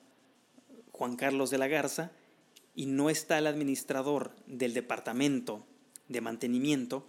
Juan 0.90 1.14
Carlos 1.14 1.50
de 1.50 1.59
la 1.59 1.68
Garza 1.68 2.11
y 2.75 2.87
no 2.87 3.09
está 3.09 3.38
el 3.38 3.47
administrador 3.47 4.33
del 4.49 4.75
departamento 4.75 5.64
de 6.09 6.21
mantenimiento 6.21 7.07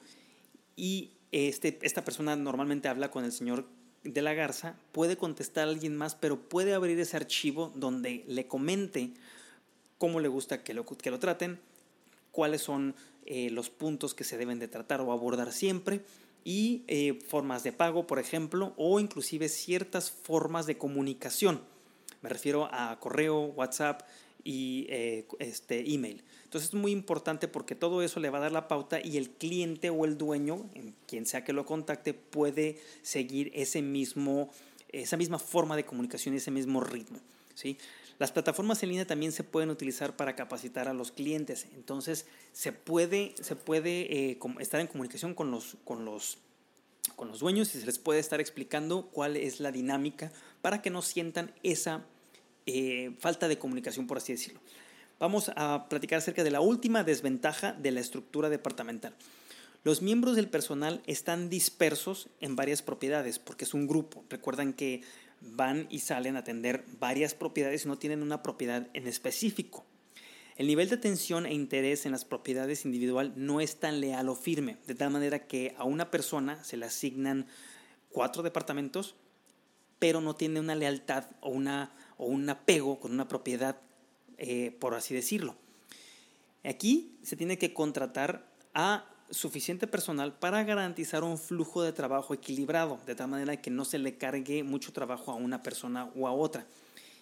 y 0.75 1.09
este, 1.31 1.79
esta 1.81 2.05
persona 2.05 2.35
normalmente 2.35 2.87
habla 2.87 3.09
con 3.09 3.25
el 3.25 3.31
señor 3.31 3.65
de 4.03 4.21
la 4.21 4.35
Garza, 4.35 4.75
puede 4.91 5.17
contestar 5.17 5.67
a 5.67 5.71
alguien 5.71 5.97
más, 5.97 6.13
pero 6.13 6.39
puede 6.39 6.75
abrir 6.75 6.99
ese 6.99 7.17
archivo 7.17 7.73
donde 7.75 8.23
le 8.27 8.45
comente 8.45 9.09
cómo 9.97 10.19
le 10.19 10.27
gusta 10.27 10.63
que 10.63 10.75
lo, 10.75 10.85
que 10.85 11.09
lo 11.09 11.17
traten, 11.17 11.59
cuáles 12.31 12.61
son 12.61 12.93
eh, 13.25 13.49
los 13.49 13.71
puntos 13.71 14.13
que 14.13 14.23
se 14.23 14.37
deben 14.37 14.59
de 14.59 14.67
tratar 14.67 15.01
o 15.01 15.11
abordar 15.11 15.51
siempre 15.51 16.01
y 16.43 16.83
eh, 16.87 17.19
formas 17.27 17.63
de 17.63 17.71
pago, 17.71 18.05
por 18.05 18.19
ejemplo, 18.19 18.73
o 18.77 18.99
inclusive 18.99 19.49
ciertas 19.49 20.11
formas 20.11 20.67
de 20.67 20.77
comunicación. 20.77 21.61
Me 22.21 22.29
refiero 22.29 22.69
a 22.71 22.99
correo, 22.99 23.45
WhatsApp 23.45 24.01
y 24.43 24.85
eh, 24.89 25.25
este, 25.39 25.93
email. 25.93 26.23
Entonces 26.43 26.69
es 26.69 26.75
muy 26.75 26.91
importante 26.91 27.47
porque 27.47 27.75
todo 27.75 28.01
eso 28.01 28.19
le 28.19 28.29
va 28.29 28.39
a 28.39 28.41
dar 28.41 28.51
la 28.51 28.67
pauta 28.67 28.99
y 29.03 29.17
el 29.17 29.29
cliente 29.29 29.89
o 29.89 30.05
el 30.05 30.17
dueño, 30.17 30.69
quien 31.07 31.25
sea 31.25 31.43
que 31.43 31.53
lo 31.53 31.65
contacte, 31.65 32.13
puede 32.13 32.79
seguir 33.01 33.51
ese 33.53 33.81
mismo, 33.81 34.49
esa 34.89 35.17
misma 35.17 35.39
forma 35.39 35.75
de 35.75 35.85
comunicación 35.85 36.33
y 36.33 36.37
ese 36.37 36.51
mismo 36.51 36.81
ritmo. 36.81 37.19
¿sí? 37.53 37.77
Las 38.17 38.31
plataformas 38.33 38.83
en 38.83 38.89
línea 38.89 39.05
también 39.05 39.31
se 39.31 39.43
pueden 39.43 39.69
utilizar 39.69 40.15
para 40.15 40.35
capacitar 40.35 40.87
a 40.87 40.93
los 40.93 41.11
clientes. 41.11 41.67
Entonces 41.75 42.25
se 42.51 42.71
puede, 42.73 43.33
se 43.41 43.55
puede 43.55 44.31
eh, 44.31 44.39
estar 44.59 44.81
en 44.81 44.87
comunicación 44.87 45.33
con 45.33 45.51
los, 45.51 45.77
con, 45.85 46.03
los, 46.03 46.37
con 47.15 47.29
los 47.29 47.39
dueños 47.39 47.73
y 47.75 47.79
se 47.79 47.85
les 47.85 47.97
puede 47.97 48.19
estar 48.19 48.41
explicando 48.41 49.07
cuál 49.07 49.37
es 49.37 49.59
la 49.59 49.71
dinámica 49.71 50.33
para 50.61 50.81
que 50.81 50.89
no 50.89 51.01
sientan 51.01 51.53
esa 51.63 52.05
eh, 52.65 53.15
falta 53.19 53.47
de 53.47 53.57
comunicación, 53.57 54.07
por 54.07 54.17
así 54.17 54.33
decirlo. 54.33 54.59
Vamos 55.19 55.51
a 55.55 55.87
platicar 55.89 56.19
acerca 56.19 56.43
de 56.43 56.51
la 56.51 56.61
última 56.61 57.03
desventaja 57.03 57.73
de 57.73 57.91
la 57.91 57.99
estructura 57.99 58.49
departamental. 58.49 59.13
Los 59.83 60.01
miembros 60.01 60.35
del 60.35 60.49
personal 60.49 61.01
están 61.05 61.49
dispersos 61.49 62.29
en 62.41 62.55
varias 62.55 62.81
propiedades 62.81 63.39
porque 63.39 63.65
es 63.65 63.73
un 63.73 63.87
grupo. 63.87 64.23
Recuerdan 64.29 64.73
que 64.73 65.01
van 65.41 65.87
y 65.89 65.99
salen 65.99 66.35
a 66.35 66.39
atender 66.39 66.83
varias 66.99 67.33
propiedades 67.33 67.85
y 67.85 67.87
no 67.87 67.97
tienen 67.97 68.21
una 68.21 68.43
propiedad 68.43 68.87
en 68.93 69.07
específico. 69.07 69.85
El 70.57 70.67
nivel 70.67 70.89
de 70.89 70.95
atención 70.95 71.45
e 71.45 71.53
interés 71.53 72.05
en 72.05 72.11
las 72.11 72.25
propiedades 72.25 72.83
individual 72.83 73.31
no 73.37 73.61
es 73.61 73.77
tan 73.77 74.01
leal 74.01 74.27
o 74.27 74.35
firme, 74.35 74.77
de 74.85 74.95
tal 74.95 75.09
manera 75.09 75.47
que 75.47 75.73
a 75.77 75.85
una 75.85 76.11
persona 76.11 76.61
se 76.65 76.75
le 76.75 76.85
asignan 76.85 77.47
cuatro 78.09 78.43
departamentos 78.43 79.15
pero 79.99 80.21
no 80.21 80.35
tiene 80.35 80.59
una 80.59 80.75
lealtad 80.75 81.25
o, 81.41 81.49
una, 81.49 81.91
o 82.17 82.25
un 82.25 82.49
apego 82.49 82.99
con 82.99 83.11
una 83.11 83.27
propiedad, 83.27 83.77
eh, 84.37 84.75
por 84.79 84.95
así 84.95 85.13
decirlo. 85.13 85.55
Aquí 86.63 87.17
se 87.21 87.35
tiene 87.35 87.57
que 87.57 87.73
contratar 87.73 88.49
a 88.73 89.05
suficiente 89.29 89.87
personal 89.87 90.33
para 90.33 90.63
garantizar 90.63 91.23
un 91.23 91.37
flujo 91.37 91.83
de 91.83 91.93
trabajo 91.93 92.33
equilibrado, 92.33 92.99
de 93.05 93.15
tal 93.15 93.27
manera 93.27 93.61
que 93.61 93.69
no 93.69 93.85
se 93.85 93.99
le 93.99 94.17
cargue 94.17 94.63
mucho 94.63 94.91
trabajo 94.91 95.31
a 95.31 95.35
una 95.35 95.61
persona 95.61 96.09
o 96.15 96.27
a 96.27 96.31
otra. 96.31 96.65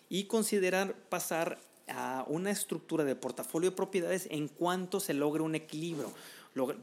Y 0.10 0.26
considerar 0.26 0.96
pasar 1.10 1.60
a 1.90 2.26
una 2.28 2.52
estructura 2.52 3.04
de 3.04 3.16
portafolio 3.16 3.72
de 3.72 3.76
propiedades 3.76 4.28
en 4.32 4.48
cuanto 4.48 5.00
se 5.00 5.14
logre 5.14 5.44
un 5.44 5.56
equilibrio. 5.56 6.12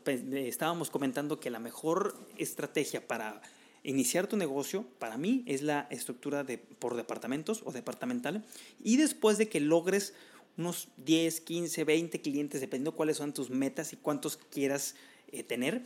Pues, 0.05 0.23
estábamos 0.33 0.91
comentando 0.91 1.41
que 1.41 1.51
la 1.51 1.59
mejor 1.59 2.15
estrategia 2.37 3.07
para 3.07 3.41
Iniciar 3.85 4.27
tu 4.27 4.37
negocio, 4.37 4.87
para 4.99 5.19
mí, 5.19 5.45
es 5.47 5.63
la 5.63 5.87
estructura 5.91 6.43
de, 6.43 6.59
por 6.59 6.97
departamentos 6.97 7.63
o 7.65 7.71
departamental. 7.71 8.45
Y 8.83 8.97
después 8.97 9.39
de 9.39 9.49
que 9.49 9.61
logres 9.61 10.15
unos 10.57 10.89
10, 10.97 11.43
15, 11.43 11.85
20 11.85 12.21
clientes, 12.21 12.61
dependiendo 12.61 12.97
cuáles 12.97 13.19
son 13.19 13.35
tus 13.35 13.51
metas 13.51 13.93
y 13.93 13.97
cuántos 13.97 14.39
quieras 14.39 14.95
eh, 15.33 15.43
tener, 15.43 15.83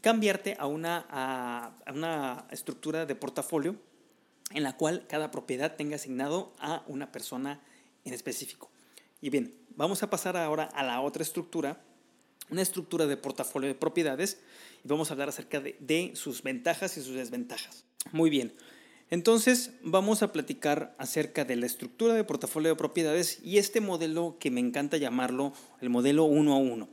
cambiarte 0.00 0.56
a 0.58 0.66
una, 0.66 1.06
a, 1.10 1.92
una 1.92 2.46
estructura 2.50 3.06
de 3.06 3.14
portafolio 3.14 3.76
en 4.52 4.62
la 4.62 4.76
cual 4.76 5.06
cada 5.08 5.30
propiedad 5.30 5.76
tenga 5.76 5.96
asignado 5.96 6.52
a 6.58 6.84
una 6.86 7.10
persona 7.10 7.60
en 8.04 8.14
específico. 8.14 8.70
Y 9.20 9.30
bien, 9.30 9.52
vamos 9.74 10.02
a 10.02 10.10
pasar 10.10 10.36
ahora 10.36 10.64
a 10.64 10.84
la 10.84 11.00
otra 11.00 11.22
estructura, 11.22 11.80
una 12.50 12.62
estructura 12.62 13.06
de 13.06 13.16
portafolio 13.16 13.68
de 13.68 13.74
propiedades 13.74 14.38
y 14.84 14.88
vamos 14.88 15.10
a 15.10 15.14
hablar 15.14 15.28
acerca 15.28 15.60
de, 15.60 16.12
sus 16.14 16.42
ventajas 16.42 16.96
y 16.96 17.02
sus 17.02 17.14
desventajas. 17.14 17.84
Muy 18.12 18.30
bien, 18.30 18.52
entonces 19.10 19.72
vamos 19.82 20.22
a 20.22 20.32
platicar 20.32 20.94
acerca 20.98 21.44
de 21.44 21.56
la 21.56 21.66
estructura 21.66 22.14
de 22.14 22.24
portafolio 22.24 22.70
de 22.70 22.76
propiedades 22.76 23.40
y 23.42 23.58
este 23.58 23.80
modelo 23.80 24.36
que 24.38 24.50
me 24.50 24.60
encanta 24.60 24.96
llamarlo 24.96 25.52
el 25.80 25.90
modelo 25.90 26.24
uno 26.24 26.54
a 26.54 26.58
uno. 26.58 26.88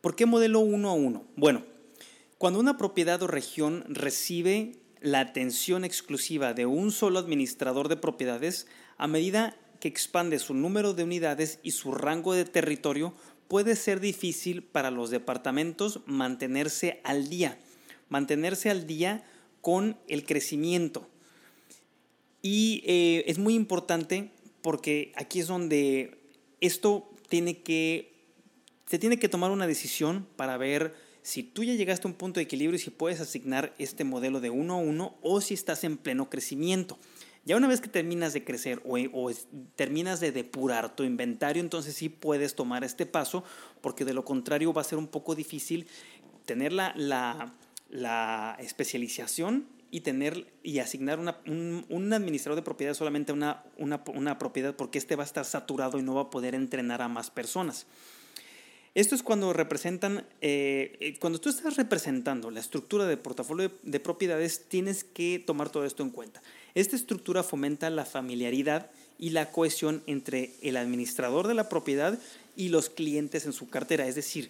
¿Por 0.00 0.16
qué 0.16 0.26
modelo 0.26 0.60
uno 0.60 0.90
a 0.90 0.94
uno? 0.94 1.24
Bueno, 1.36 1.64
cuando 2.38 2.60
una 2.60 2.76
propiedad 2.76 3.20
o 3.22 3.26
región 3.26 3.84
recibe 3.88 4.76
la 5.00 5.20
atención 5.20 5.84
exclusiva 5.84 6.54
de 6.54 6.66
un 6.66 6.92
solo 6.92 7.18
administrador 7.18 7.88
de 7.88 7.96
propiedades, 7.96 8.66
a 8.96 9.06
medida 9.06 9.56
que 9.80 9.88
expande 9.88 10.38
su 10.38 10.54
número 10.54 10.92
de 10.94 11.04
unidades 11.04 11.60
y 11.62 11.72
su 11.72 11.92
rango 11.92 12.34
de 12.34 12.44
territorio, 12.44 13.14
puede 13.48 13.76
ser 13.76 14.00
difícil 14.00 14.62
para 14.62 14.90
los 14.90 15.10
departamentos 15.10 16.00
mantenerse 16.06 17.00
al 17.02 17.28
día, 17.28 17.58
mantenerse 18.08 18.70
al 18.70 18.86
día 18.86 19.24
con 19.60 19.98
el 20.06 20.24
crecimiento. 20.24 21.08
Y 22.42 22.82
eh, 22.86 23.24
es 23.26 23.38
muy 23.38 23.54
importante 23.54 24.30
porque 24.62 25.12
aquí 25.16 25.40
es 25.40 25.46
donde 25.46 26.18
esto 26.60 27.10
tiene 27.28 27.62
que, 27.62 28.12
se 28.86 28.98
tiene 28.98 29.18
que 29.18 29.28
tomar 29.28 29.50
una 29.50 29.66
decisión 29.66 30.26
para 30.36 30.56
ver 30.56 30.94
si 31.22 31.42
tú 31.42 31.64
ya 31.64 31.74
llegaste 31.74 32.06
a 32.06 32.10
un 32.10 32.16
punto 32.16 32.40
de 32.40 32.44
equilibrio 32.44 32.76
y 32.76 32.82
si 32.82 32.90
puedes 32.90 33.20
asignar 33.20 33.74
este 33.78 34.04
modelo 34.04 34.40
de 34.40 34.50
uno 34.50 34.74
a 34.74 34.78
uno 34.78 35.16
o 35.22 35.40
si 35.40 35.54
estás 35.54 35.84
en 35.84 35.96
pleno 35.96 36.30
crecimiento. 36.30 36.98
Ya 37.48 37.56
una 37.56 37.66
vez 37.66 37.80
que 37.80 37.88
terminas 37.88 38.34
de 38.34 38.44
crecer 38.44 38.82
o, 38.84 39.30
terminas 39.74 40.20
de 40.20 40.32
depurar 40.32 40.94
tu 40.94 41.02
inventario, 41.02 41.62
entonces 41.62 41.94
sí 41.94 42.10
puedes 42.10 42.54
tomar 42.54 42.84
este 42.84 43.06
paso, 43.06 43.42
porque 43.80 44.04
de 44.04 44.12
lo 44.12 44.22
contrario 44.22 44.74
va 44.74 44.82
a 44.82 44.84
ser 44.84 44.98
un 44.98 45.06
poco 45.06 45.34
difícil 45.34 45.86
tener 46.44 46.74
la, 46.74 46.92
la, 47.88 48.54
especialización 48.60 49.66
y 49.90 50.00
tener 50.00 50.52
y 50.62 50.80
asignar 50.80 51.18
un, 51.18 52.12
administrador 52.12 52.56
de 52.56 52.62
propiedad 52.62 52.92
solamente 52.92 53.32
una, 53.32 53.64
una, 53.78 54.04
una 54.14 54.36
propiedad 54.36 54.76
porque 54.76 54.98
este 54.98 55.16
va 55.16 55.22
a 55.22 55.26
estar 55.26 55.46
saturado 55.46 55.98
y 55.98 56.02
no 56.02 56.16
va 56.16 56.22
a 56.24 56.30
poder 56.30 56.54
entrenar 56.54 57.00
a 57.00 57.08
más 57.08 57.30
personas. 57.30 57.86
Esto 58.98 59.14
es 59.14 59.22
cuando 59.22 59.52
representan, 59.52 60.26
eh, 60.40 60.96
eh, 60.98 61.18
cuando 61.20 61.40
tú 61.40 61.50
estás 61.50 61.76
representando 61.76 62.50
la 62.50 62.58
estructura 62.58 63.06
de 63.06 63.16
portafolio 63.16 63.70
de, 63.82 64.00
propiedades, 64.00 64.64
tienes 64.68 65.04
que 65.04 65.38
tomar 65.38 65.70
todo 65.70 65.84
esto 65.84 66.02
en 66.02 66.10
cuenta. 66.10 66.42
Esta 66.78 66.94
estructura 66.94 67.42
fomenta 67.42 67.90
la 67.90 68.04
familiaridad 68.04 68.88
y 69.18 69.30
la 69.30 69.50
cohesión 69.50 70.00
entre 70.06 70.52
el 70.62 70.76
administrador 70.76 71.48
de 71.48 71.54
la 71.54 71.68
propiedad 71.68 72.16
y 72.54 72.68
los 72.68 72.88
clientes 72.88 73.46
en 73.46 73.52
su 73.52 73.68
cartera. 73.68 74.06
Es 74.06 74.14
decir, 74.14 74.48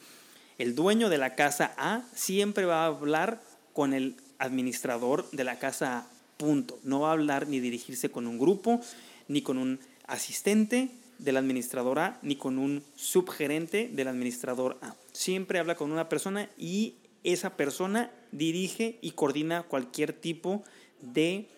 el 0.58 0.74
dueño 0.74 1.08
de 1.08 1.16
la 1.16 1.34
casa 1.34 1.72
A 1.78 2.02
siempre 2.14 2.66
va 2.66 2.82
a 2.82 2.88
hablar 2.88 3.40
con 3.72 3.94
el 3.94 4.14
administrador 4.38 5.30
de 5.30 5.44
la 5.44 5.58
casa 5.58 6.00
A, 6.00 6.06
punto. 6.36 6.78
No 6.82 7.00
va 7.00 7.08
a 7.08 7.12
hablar 7.12 7.48
ni 7.48 7.60
dirigirse 7.60 8.10
con 8.10 8.26
un 8.26 8.38
grupo, 8.38 8.82
ni 9.26 9.40
con 9.40 9.56
un 9.56 9.80
asistente, 10.06 10.90
del 11.18 11.38
administrador 11.38 11.98
A 11.98 12.18
ni 12.20 12.36
con 12.36 12.58
un 12.58 12.84
subgerente 12.94 13.88
del 13.90 14.06
administrador 14.06 14.76
A. 14.82 14.94
Siempre 15.12 15.60
habla 15.60 15.76
con 15.76 15.90
una 15.90 16.10
persona 16.10 16.50
y 16.58 16.96
esa 17.24 17.56
persona 17.56 18.10
dirige 18.32 18.98
y 19.00 19.12
coordina 19.12 19.62
cualquier 19.62 20.12
tipo 20.12 20.62
de 21.00 21.48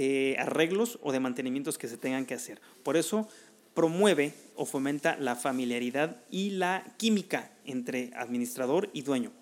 eh, 0.00 0.36
arreglos 0.38 1.00
o 1.02 1.10
de 1.10 1.18
mantenimientos 1.18 1.76
que 1.76 1.88
se 1.88 1.96
tengan 1.96 2.24
que 2.24 2.34
hacer. 2.34 2.60
Por 2.84 2.96
eso 2.96 3.28
promueve 3.74 4.32
o 4.54 4.64
fomenta 4.64 5.16
la 5.16 5.34
familiaridad 5.34 6.22
y 6.30 6.50
la 6.50 6.94
química 6.98 7.50
entre 7.64 8.12
administrador 8.14 8.90
y 8.92 9.02
dueño. 9.02 9.32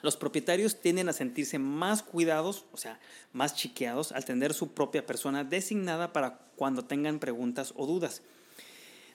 Los 0.00 0.16
propietarios 0.16 0.80
tienden 0.80 1.08
a 1.08 1.12
sentirse 1.12 1.58
más 1.58 2.04
cuidados, 2.04 2.64
o 2.70 2.76
sea, 2.76 3.00
más 3.32 3.56
chiqueados 3.56 4.12
al 4.12 4.24
tener 4.24 4.54
su 4.54 4.72
propia 4.72 5.04
persona 5.04 5.42
designada 5.42 6.12
para 6.12 6.38
cuando 6.54 6.84
tengan 6.84 7.18
preguntas 7.18 7.74
o 7.74 7.84
dudas. 7.84 8.22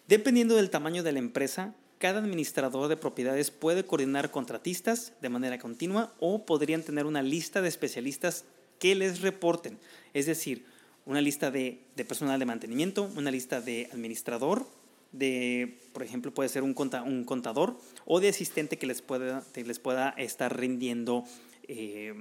Dependiendo 0.10 0.58
del 0.58 0.70
tamaño 0.70 1.02
de 1.02 1.14
la 1.14 1.20
empresa, 1.20 1.74
cada 1.98 2.20
administrador 2.20 2.90
de 2.90 2.98
propiedades 2.98 3.52
puede 3.52 3.86
coordinar 3.86 4.32
contratistas 4.32 5.14
de 5.22 5.30
manera 5.30 5.60
continua 5.60 6.14
o 6.20 6.46
podrían 6.46 6.84
tener 6.84 7.06
una 7.06 7.22
lista 7.22 7.62
de 7.62 7.70
especialistas 7.70 8.44
que 8.80 8.96
les 8.96 9.22
reporten, 9.22 9.80
es 10.14 10.26
decir, 10.26 10.73
una 11.06 11.22
lista 11.22 11.52
de, 11.52 11.80
personal 12.08 12.40
de 12.40 12.46
mantenimiento, 12.46 13.10
una 13.16 13.32
lista 13.32 13.62
de 13.62 13.90
administrador, 13.92 14.68
de, 15.12 15.80
por 15.94 16.04
ejemplo, 16.04 16.34
puede 16.34 16.50
ser 16.50 16.64
un, 16.64 16.76
un 17.06 17.24
contador 17.24 17.78
o 18.06 18.20
de 18.20 18.30
asistente 18.30 18.78
que 18.78 18.88
les 18.88 19.02
pueda, 19.02 19.44
les 19.56 19.80
pueda 19.80 20.10
estar 20.18 20.58
rindiendo 20.58 21.24
eh, 21.68 22.14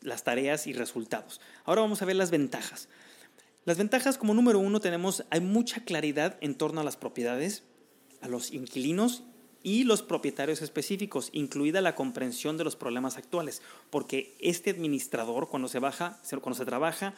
las 0.00 0.22
tareas 0.22 0.66
y 0.66 0.72
resultados. 0.72 1.40
Ahora 1.64 1.82
vamos 1.82 2.02
a 2.02 2.04
ver 2.04 2.16
las 2.16 2.30
ventajas. 2.30 2.88
Las 3.64 3.78
ventajas 3.78 4.16
como 4.16 4.32
número 4.32 4.58
uno 4.58 4.80
tenemos, 4.80 5.24
hay 5.30 5.40
mucha 5.40 5.84
claridad 5.84 6.38
en 6.40 6.54
torno 6.54 6.80
a 6.80 6.84
las 6.84 6.96
propiedades, 6.96 7.64
a 8.22 8.28
los 8.28 8.52
inquilinos 8.52 9.24
y 9.62 9.84
los 9.84 10.02
propietarios 10.02 10.62
específicos, 10.62 11.28
incluida 11.32 11.82
la 11.82 11.94
comprensión 11.94 12.56
de 12.56 12.64
los 12.64 12.76
problemas 12.76 13.18
actuales, 13.18 13.60
porque 13.90 14.34
este 14.40 14.70
administrador 14.70 15.48
cuando 15.48 15.68
se 15.68 15.78
baja, 15.78 16.18
cuando 16.40 16.54
se 16.54 16.64
trabaja 16.64 17.14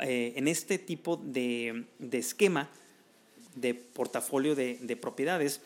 eh, 0.00 0.34
en 0.36 0.48
este 0.48 0.78
tipo 0.78 1.16
de, 1.16 1.84
esquema 2.12 2.68
de 3.54 3.74
portafolio 3.74 4.54
de, 4.54 4.78
de 4.80 4.96
propiedades, 4.96 5.60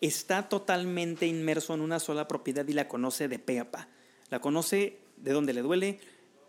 está 0.00 0.48
totalmente 0.48 1.26
inmerso 1.26 1.74
en 1.74 1.80
una 1.80 2.00
sola 2.00 2.28
propiedad 2.28 2.66
y 2.66 2.72
la 2.72 2.88
conoce 2.88 3.28
de 3.28 3.38
pe 3.38 3.60
a 3.60 3.70
pa. 3.70 3.88
La 4.30 4.40
conoce 4.40 4.98
de 5.16 5.32
dónde 5.32 5.52
le 5.52 5.62
duele, 5.62 6.00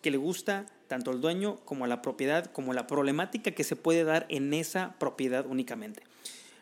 qué 0.01 0.12
le 0.12 0.17
gusta, 0.17 0.65
tanto 0.88 1.12
el 1.12 1.22
dueño 1.22 1.57
como 1.65 1.88
la 1.88 2.01
propiedad, 2.01 2.51
como 2.51 2.74
la 2.74 2.88
problemática 2.88 3.51
que 3.51 3.63
se 3.63 3.75
puede 3.75 4.03
dar 4.03 4.25
en 4.29 4.53
esa 4.53 4.95
propiedad 5.00 5.45
únicamente. 5.48 6.03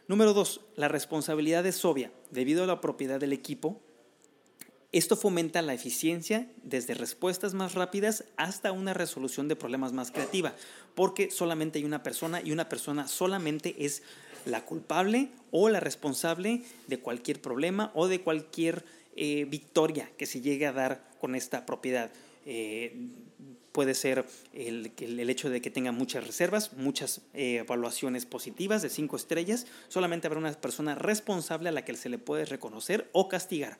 Número 0.07 0.33
dos, 0.33 0.61
la 0.75 0.87
responsabilidad 0.87 1.65
es 1.65 1.83
obvia. 1.85 2.11
Debido 2.31 2.63
a 2.63 2.67
la 2.67 2.81
propiedad 2.81 3.19
del 3.19 3.33
equipo, 3.33 3.79
esto 4.91 5.15
fomenta 5.15 5.61
la 5.61 5.73
eficiencia 5.73 6.47
desde 6.63 6.93
respuestas 6.93 7.53
más 7.53 7.75
rápidas 7.75 8.25
hasta 8.35 8.73
una 8.73 8.93
resolución 8.93 9.47
de 9.47 9.55
problemas 9.55 9.93
más 9.93 10.11
creativa, 10.11 10.53
porque 10.95 11.31
solamente 11.31 11.79
hay 11.79 11.85
una 11.85 12.03
persona 12.03 12.41
y 12.43 12.51
una 12.51 12.67
persona 12.67 13.07
solamente 13.07 13.85
es 13.85 14.03
la 14.45 14.65
culpable 14.65 15.29
o 15.51 15.69
la 15.69 15.79
responsable 15.79 16.63
de 16.87 16.99
cualquier 16.99 17.41
problema 17.41 17.91
o 17.93 18.07
de 18.07 18.21
cualquier 18.21 18.83
eh, 19.15 19.45
victoria 19.45 20.11
que 20.17 20.25
se 20.25 20.41
llegue 20.41 20.65
a 20.65 20.73
dar 20.73 21.09
con 21.19 21.35
esta 21.35 21.65
propiedad. 21.65 22.11
Eh, 22.45 23.07
puede 23.71 23.93
ser 23.93 24.25
el, 24.53 24.91
hecho 25.29 25.49
de 25.49 25.61
que 25.61 25.69
tenga 25.69 25.93
muchas 25.93 26.27
reservas, 26.27 26.73
muchas 26.73 27.21
eh, 27.33 27.57
evaluaciones 27.57 28.25
positivas 28.25 28.81
de 28.81 28.89
cinco 28.89 29.15
estrellas. 29.15 29.67
Solamente 29.87 30.27
habrá 30.27 30.39
una 30.39 30.51
persona 30.51 30.95
responsable 30.95 31.69
a 31.69 31.71
la 31.71 31.85
que 31.85 31.95
se 31.95 32.09
le 32.09 32.17
puede 32.17 32.45
reconocer 32.45 33.09
o 33.13 33.29
castigar. 33.29 33.77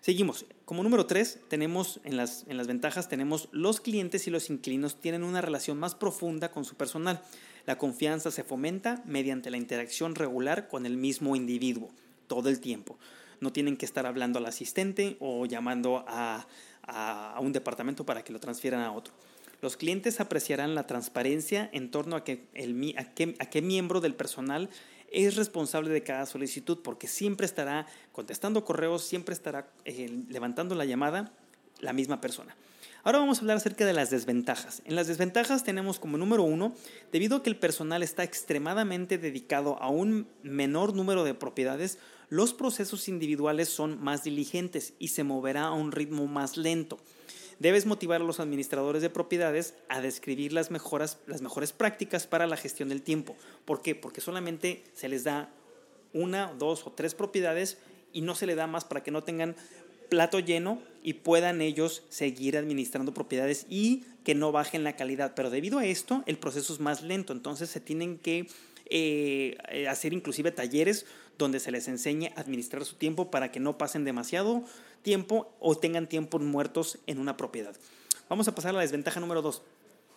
Seguimos. 0.00 0.46
Como 0.64 0.82
número 0.82 1.06
tres, 1.06 1.40
tenemos 1.48 2.00
en 2.04 2.16
las, 2.16 2.44
en 2.48 2.56
las 2.56 2.66
ventajas, 2.66 3.08
tenemos 3.08 3.48
los 3.52 3.80
clientes 3.80 4.26
y 4.26 4.30
los 4.30 4.48
inquilinos 4.50 5.00
tienen 5.00 5.24
una 5.24 5.40
relación 5.40 5.78
más 5.78 5.94
profunda 5.94 6.50
con 6.50 6.64
su 6.64 6.76
personal. 6.76 7.20
La 7.66 7.78
confianza 7.78 8.30
se 8.30 8.44
fomenta 8.44 9.02
mediante 9.04 9.50
la 9.50 9.56
interacción 9.56 10.14
regular 10.14 10.68
con 10.68 10.86
el 10.86 10.96
mismo 10.96 11.36
individuo 11.36 11.90
todo 12.26 12.48
el 12.48 12.60
tiempo. 12.60 12.98
No 13.40 13.52
tienen 13.52 13.76
que 13.76 13.86
estar 13.86 14.06
hablando 14.06 14.38
al 14.38 14.46
asistente 14.46 15.16
o 15.20 15.46
llamando 15.46 16.04
a, 16.06 16.46
a, 16.82 17.38
un 17.40 17.52
departamento 17.52 18.06
para 18.06 18.22
que 18.22 18.32
lo 18.32 18.40
transfieran 18.40 18.80
a 18.80 18.92
otro. 18.92 19.14
Los 19.60 19.76
clientes 19.76 20.20
apreciarán 20.20 20.74
la 20.74 20.86
transparencia 20.86 21.68
en 21.72 21.90
torno 21.90 22.14
a, 22.16 22.24
que 22.24 22.46
a, 22.96 23.04
qué, 23.14 23.34
a 23.38 23.46
qué 23.46 23.62
miembro 23.62 24.00
del 24.00 24.14
personal 24.14 24.70
es 25.12 25.36
responsable 25.36 25.90
de 25.90 26.02
cada 26.02 26.26
solicitud, 26.26 26.78
porque 26.82 27.06
siempre 27.06 27.46
estará 27.46 27.86
contestando 28.12 28.64
correos, 28.64 29.04
siempre 29.04 29.32
estará 29.32 29.70
eh, 29.84 30.24
levantando 30.28 30.74
la 30.74 30.84
llamada 30.84 31.32
la 31.80 31.92
misma 31.92 32.20
persona. 32.20 32.56
Ahora 33.04 33.20
vamos 33.20 33.38
a 33.38 33.40
hablar 33.42 33.56
acerca 33.56 33.86
de 33.86 33.92
las 33.92 34.10
desventajas. 34.10 34.82
En 34.84 34.96
las 34.96 35.06
desventajas 35.06 35.64
tenemos 35.64 35.98
como 35.98 36.18
número 36.18 36.42
uno, 36.42 36.74
debido 37.12 37.36
a 37.36 37.42
que 37.42 37.50
el 37.50 37.56
personal 37.56 38.02
está 38.02 38.24
extremadamente 38.24 39.18
dedicado 39.18 39.80
a 39.80 39.88
un 39.88 40.26
menor 40.42 40.94
número 40.94 41.24
de 41.24 41.34
propiedades, 41.34 41.98
los 42.28 42.52
procesos 42.52 43.08
individuales 43.08 43.68
son 43.68 44.02
más 44.02 44.24
diligentes 44.24 44.92
y 44.98 45.08
se 45.08 45.24
moverá 45.24 45.64
a 45.64 45.72
un 45.72 45.92
ritmo 45.92 46.26
más 46.26 46.56
lento. 46.56 46.98
Debes 47.58 47.86
motivar 47.86 48.20
a 48.20 48.24
los 48.24 48.40
administradores 48.40 49.02
de 49.02 49.10
propiedades 49.10 49.74
a 49.88 50.00
describir 50.00 50.52
las, 50.52 50.70
mejoras, 50.70 51.18
las 51.26 51.42
mejores 51.42 51.72
prácticas 51.72 52.26
para 52.26 52.46
la 52.46 52.56
gestión 52.56 52.88
del 52.88 53.02
tiempo. 53.02 53.36
¿Por 53.64 53.82
qué? 53.82 53.94
Porque 53.94 54.20
solamente 54.20 54.84
se 54.94 55.08
les 55.08 55.24
da 55.24 55.50
una, 56.12 56.52
dos 56.58 56.86
o 56.86 56.92
tres 56.92 57.14
propiedades 57.14 57.78
y 58.12 58.20
no 58.20 58.34
se 58.34 58.46
le 58.46 58.54
da 58.54 58.66
más 58.66 58.84
para 58.84 59.02
que 59.02 59.10
no 59.10 59.24
tengan 59.24 59.56
plato 60.08 60.38
lleno 60.38 60.80
y 61.02 61.14
puedan 61.14 61.60
ellos 61.60 62.02
seguir 62.08 62.56
administrando 62.56 63.12
propiedades 63.12 63.66
y 63.68 64.04
que 64.24 64.34
no 64.34 64.52
bajen 64.52 64.84
la 64.84 64.96
calidad. 64.96 65.34
Pero 65.34 65.50
debido 65.50 65.78
a 65.78 65.86
esto, 65.86 66.22
el 66.26 66.38
proceso 66.38 66.72
es 66.72 66.80
más 66.80 67.02
lento, 67.02 67.32
entonces 67.32 67.70
se 67.70 67.80
tienen 67.80 68.18
que 68.18 68.46
eh, 68.90 69.56
hacer 69.88 70.12
inclusive 70.12 70.50
talleres 70.50 71.06
donde 71.36 71.60
se 71.60 71.70
les 71.70 71.88
enseñe 71.88 72.32
a 72.36 72.40
administrar 72.40 72.84
su 72.84 72.96
tiempo 72.96 73.30
para 73.30 73.52
que 73.52 73.60
no 73.60 73.78
pasen 73.78 74.04
demasiado 74.04 74.64
tiempo 75.02 75.54
o 75.60 75.76
tengan 75.76 76.08
tiempos 76.08 76.42
muertos 76.42 76.98
en 77.06 77.18
una 77.18 77.36
propiedad. 77.36 77.76
Vamos 78.28 78.48
a 78.48 78.54
pasar 78.54 78.70
a 78.70 78.74
la 78.74 78.82
desventaja 78.82 79.20
número 79.20 79.42
dos. 79.42 79.62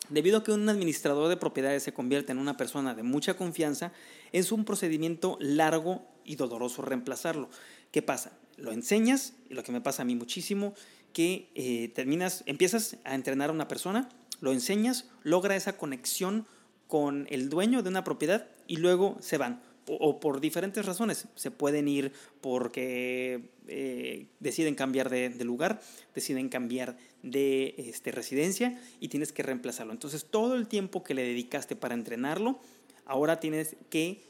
Debido 0.10 0.40
a 0.40 0.44
que 0.44 0.52
un 0.52 0.68
administrador 0.68 1.30
de 1.30 1.38
propiedades 1.38 1.84
se 1.84 1.94
convierte 1.94 2.32
en 2.32 2.38
una 2.38 2.58
persona 2.58 2.94
de 2.94 3.04
mucha 3.04 3.36
confianza, 3.36 3.94
es 4.32 4.52
un 4.52 4.66
procedimiento 4.66 5.38
largo 5.40 6.06
y 6.26 6.36
doloroso 6.36 6.82
reemplazarlo. 6.82 7.50
¿Qué 7.92 8.02
pasa? 8.02 8.34
Lo 8.58 8.72
enseñas, 8.72 9.34
y 9.50 9.54
lo 9.54 9.64
que 9.64 9.72
me 9.72 9.80
pasa 9.80 10.02
a 10.02 10.06
mí 10.06 10.16
muchísimo, 10.16 10.74
que 11.14 11.50
eh, 11.56 11.90
terminas, 11.96 12.44
empiezas 12.46 12.98
a 13.06 13.16
entrenar 13.16 13.50
a 13.50 13.54
una 13.54 13.68
persona, 13.68 14.10
lo 14.42 14.52
enseñas, 14.52 15.06
logra 15.24 15.56
esa 15.56 15.78
conexión 15.78 16.46
con 16.88 17.28
el 17.30 17.50
dueño 17.50 17.84
de 17.84 17.90
una 17.90 18.04
propiedad 18.04 18.48
y 18.68 18.78
luego 18.78 19.18
se 19.22 19.38
van 19.38 19.62
o 19.88 20.20
por 20.20 20.42
diferentes 20.42 20.86
razones. 20.86 21.28
Se 21.36 21.52
pueden 21.52 21.88
ir 21.88 22.12
porque 22.42 23.50
eh, 23.68 24.28
deciden 24.40 24.76
cambiar 24.76 25.10
de, 25.10 25.30
lugar, 25.44 25.82
deciden 26.14 26.50
cambiar 26.50 26.98
de 27.24 27.76
este, 27.78 28.12
residencia 28.12 28.80
y 29.00 29.08
tienes 29.08 29.32
que 29.32 29.44
reemplazarlo. 29.44 29.94
Entonces 29.94 30.26
todo 30.26 30.56
el 30.56 30.68
tiempo 30.68 31.04
que 31.04 31.14
le 31.14 31.24
dedicaste 31.24 31.76
para 31.76 31.94
entrenarlo, 31.94 32.60
ahora 33.06 33.40
tienes 33.40 33.76
que 33.90 34.22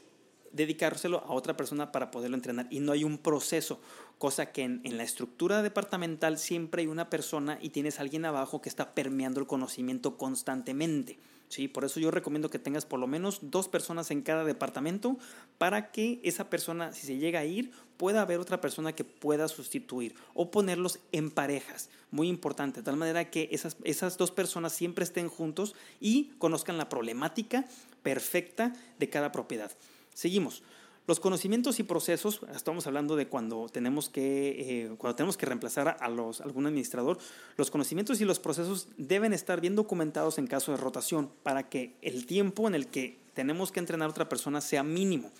dedicárselo 0.52 1.20
a 1.20 1.32
otra 1.32 1.56
persona 1.56 1.92
para 1.92 2.10
poderlo 2.10 2.36
entrenar 2.36 2.66
y 2.70 2.80
no 2.80 2.92
hay 2.92 3.04
un 3.04 3.16
proceso, 3.16 3.80
cosa 4.18 4.52
que 4.52 4.62
en, 4.62 4.82
en, 4.84 4.98
la 4.98 5.02
estructura 5.02 5.62
departamental 5.62 6.38
siempre 6.38 6.82
hay 6.82 6.88
una 6.88 7.08
persona 7.08 7.58
y 7.62 7.70
tienes 7.70 8.00
alguien 8.00 8.26
abajo 8.26 8.60
que 8.60 8.68
está 8.68 8.94
permeando 8.94 9.40
el 9.40 9.46
conocimiento 9.46 10.18
constantemente. 10.18 11.18
¿Sí? 11.52 11.68
Por 11.68 11.84
eso 11.84 12.00
yo 12.00 12.10
recomiendo 12.10 12.48
que 12.48 12.58
tengas 12.58 12.86
por 12.86 12.98
lo 12.98 13.06
menos 13.06 13.38
dos 13.42 13.68
personas 13.68 14.10
en 14.10 14.22
cada 14.22 14.44
departamento 14.44 15.18
para 15.58 15.92
que 15.92 16.18
esa 16.24 16.48
persona, 16.48 16.92
si 16.92 17.06
se 17.06 17.18
llega 17.18 17.40
a 17.40 17.44
ir, 17.44 17.72
pueda 17.98 18.22
haber 18.22 18.38
otra 18.38 18.60
persona 18.60 18.94
que 18.94 19.04
pueda 19.04 19.46
sustituir 19.48 20.14
o 20.32 20.50
ponerlos 20.50 20.98
en 21.12 21.30
parejas. 21.30 21.90
Muy 22.10 22.28
importante, 22.28 22.80
de 22.80 22.84
tal 22.84 22.96
manera 22.96 23.30
que 23.30 23.50
esas, 23.52 23.76
esas 23.84 24.16
dos 24.16 24.30
personas 24.30 24.72
siempre 24.72 25.04
estén 25.04 25.28
juntos 25.28 25.74
y 26.00 26.30
conozcan 26.38 26.78
la 26.78 26.88
problemática 26.88 27.66
perfecta 28.02 28.72
de 28.98 29.10
cada 29.10 29.30
propiedad. 29.30 29.70
Seguimos. 30.14 30.62
Los 31.08 31.18
conocimientos 31.18 31.80
y 31.80 31.82
procesos, 31.82 32.42
estamos 32.54 32.86
hablando 32.86 33.16
de 33.16 33.26
cuando 33.26 33.68
tenemos 33.68 34.08
que, 34.08 34.84
eh, 34.84 34.94
cuando 34.98 35.16
tenemos 35.16 35.36
que 35.36 35.46
reemplazar 35.46 35.88
a, 35.88 35.92
algún 35.92 36.66
administrador, 36.66 37.18
los 37.56 37.72
conocimientos 37.72 38.20
y 38.20 38.24
los 38.24 38.38
procesos 38.38 38.86
deben 38.98 39.32
estar 39.32 39.60
bien 39.60 39.74
documentados 39.74 40.38
en 40.38 40.46
caso 40.46 40.70
de 40.70 40.78
rotación 40.78 41.28
para 41.42 41.68
que 41.68 41.96
el 42.02 42.24
tiempo 42.26 42.68
en 42.68 42.76
el 42.76 42.86
que 42.86 43.18
tenemos 43.34 43.72
que 43.72 43.80
entrenar 43.80 44.06
a 44.06 44.10
otra 44.10 44.28
persona 44.28 44.60
sea 44.60 44.84
mínimo. 44.84 45.32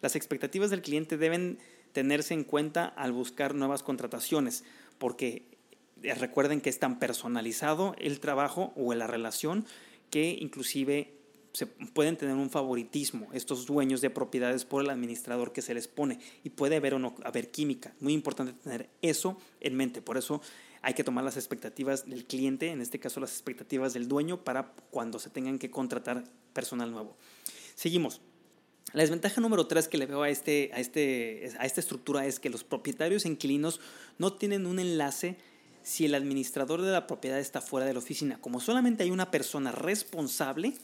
Las 0.00 0.16
expectativas 0.16 0.70
del 0.70 0.80
cliente 0.80 1.18
deben 1.18 1.58
tenerse 1.92 2.32
en 2.32 2.44
cuenta 2.44 2.86
al 2.86 3.12
buscar 3.12 3.54
nuevas 3.54 3.82
contrataciones, 3.82 4.64
porque 4.96 5.44
eh, 6.02 6.14
recuerden 6.14 6.62
que 6.62 6.70
es 6.70 6.78
tan 6.78 6.98
personalizado 6.98 7.94
el 7.98 8.20
trabajo 8.20 8.72
o 8.74 8.94
la 8.94 9.06
relación 9.06 9.66
que 10.08 10.38
inclusive 10.40 11.12
se 11.52 11.66
pueden 11.66 12.16
tener 12.16 12.36
un 12.36 12.50
favoritismo 12.50 13.28
estos 13.32 13.66
dueños 13.66 14.00
de 14.00 14.10
propiedades 14.10 14.64
por 14.64 14.82
el 14.82 14.90
administrador 14.90 15.52
que 15.52 15.62
se 15.62 15.74
les 15.74 15.88
pone 15.88 16.18
y 16.44 16.50
puede 16.50 16.76
haber 16.76 16.94
o 16.94 16.98
no 16.98 17.14
haber 17.24 17.50
química. 17.50 17.92
Muy 18.00 18.12
importante 18.12 18.52
tener 18.52 18.88
eso 19.02 19.36
en 19.60 19.76
mente. 19.76 20.00
Por 20.00 20.16
eso 20.16 20.40
hay 20.82 20.94
que 20.94 21.04
tomar 21.04 21.24
las 21.24 21.36
expectativas 21.36 22.08
del 22.08 22.24
cliente, 22.24 22.70
en 22.70 22.80
este 22.80 22.98
caso 22.98 23.20
las 23.20 23.32
expectativas 23.32 23.92
del 23.92 24.08
dueño, 24.08 24.44
para 24.44 24.72
cuando 24.90 25.18
se 25.18 25.30
tengan 25.30 25.58
que 25.58 25.70
contratar 25.70 26.24
personal 26.52 26.90
nuevo. 26.90 27.16
Seguimos. 27.74 28.20
La 28.92 29.02
desventaja 29.02 29.40
número 29.40 29.66
tres 29.66 29.86
que 29.86 29.98
le 29.98 30.06
veo 30.06 30.22
a, 30.22 30.30
este, 30.30 30.70
a, 30.74 30.80
este, 30.80 31.52
a 31.58 31.66
esta 31.66 31.80
estructura 31.80 32.26
es 32.26 32.40
que 32.40 32.50
los 32.50 32.64
propietarios 32.64 33.24
inquilinos 33.24 33.80
no 34.18 34.32
tienen 34.32 34.66
un 34.66 34.80
enlace 34.80 35.36
si 35.82 36.06
el 36.06 36.14
administrador 36.14 36.82
de 36.82 36.90
la 36.90 37.06
propiedad 37.06 37.38
está 37.38 37.60
fuera 37.60 37.86
de 37.86 37.92
la 37.92 38.00
oficina. 38.00 38.40
Como 38.40 38.60
solamente 38.60 39.04
hay 39.04 39.10
una 39.10 39.30
persona 39.30 39.70
responsable, 39.70 40.74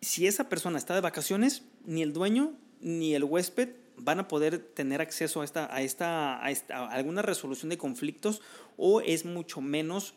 si 0.00 0.26
esa 0.26 0.48
persona 0.48 0.78
está 0.78 0.94
de 0.94 1.00
vacaciones, 1.00 1.62
ni 1.84 2.02
el 2.02 2.12
dueño 2.12 2.54
ni 2.80 3.14
el 3.14 3.24
huésped 3.24 3.70
van 3.96 4.20
a 4.20 4.28
poder 4.28 4.58
tener 4.58 5.00
acceso 5.00 5.40
a, 5.40 5.44
esta, 5.44 5.74
a, 5.74 5.82
esta, 5.82 6.44
a, 6.44 6.50
esta, 6.50 6.86
alguna 6.88 7.22
resolución 7.22 7.70
de 7.70 7.78
conflictos 7.78 8.42
o 8.76 9.00
es 9.00 9.24
mucho 9.24 9.60
menos, 9.60 10.14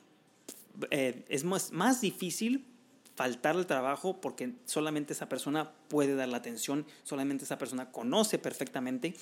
eh, 0.92 1.24
es 1.30 1.44
más, 1.44 1.72
más 1.72 2.02
difícil 2.02 2.66
faltar 3.16 3.56
al 3.56 3.66
trabajo 3.66 4.20
porque 4.22 4.54
solamente 4.66 5.14
esa 5.14 5.30
persona 5.30 5.72
puede 5.88 6.16
dar 6.16 6.28
la 6.28 6.38
atención, 6.38 6.86
solamente 7.04 7.46
esa 7.46 7.58
persona 7.58 7.92
conoce 7.92 8.38
perfectamente 8.38 9.16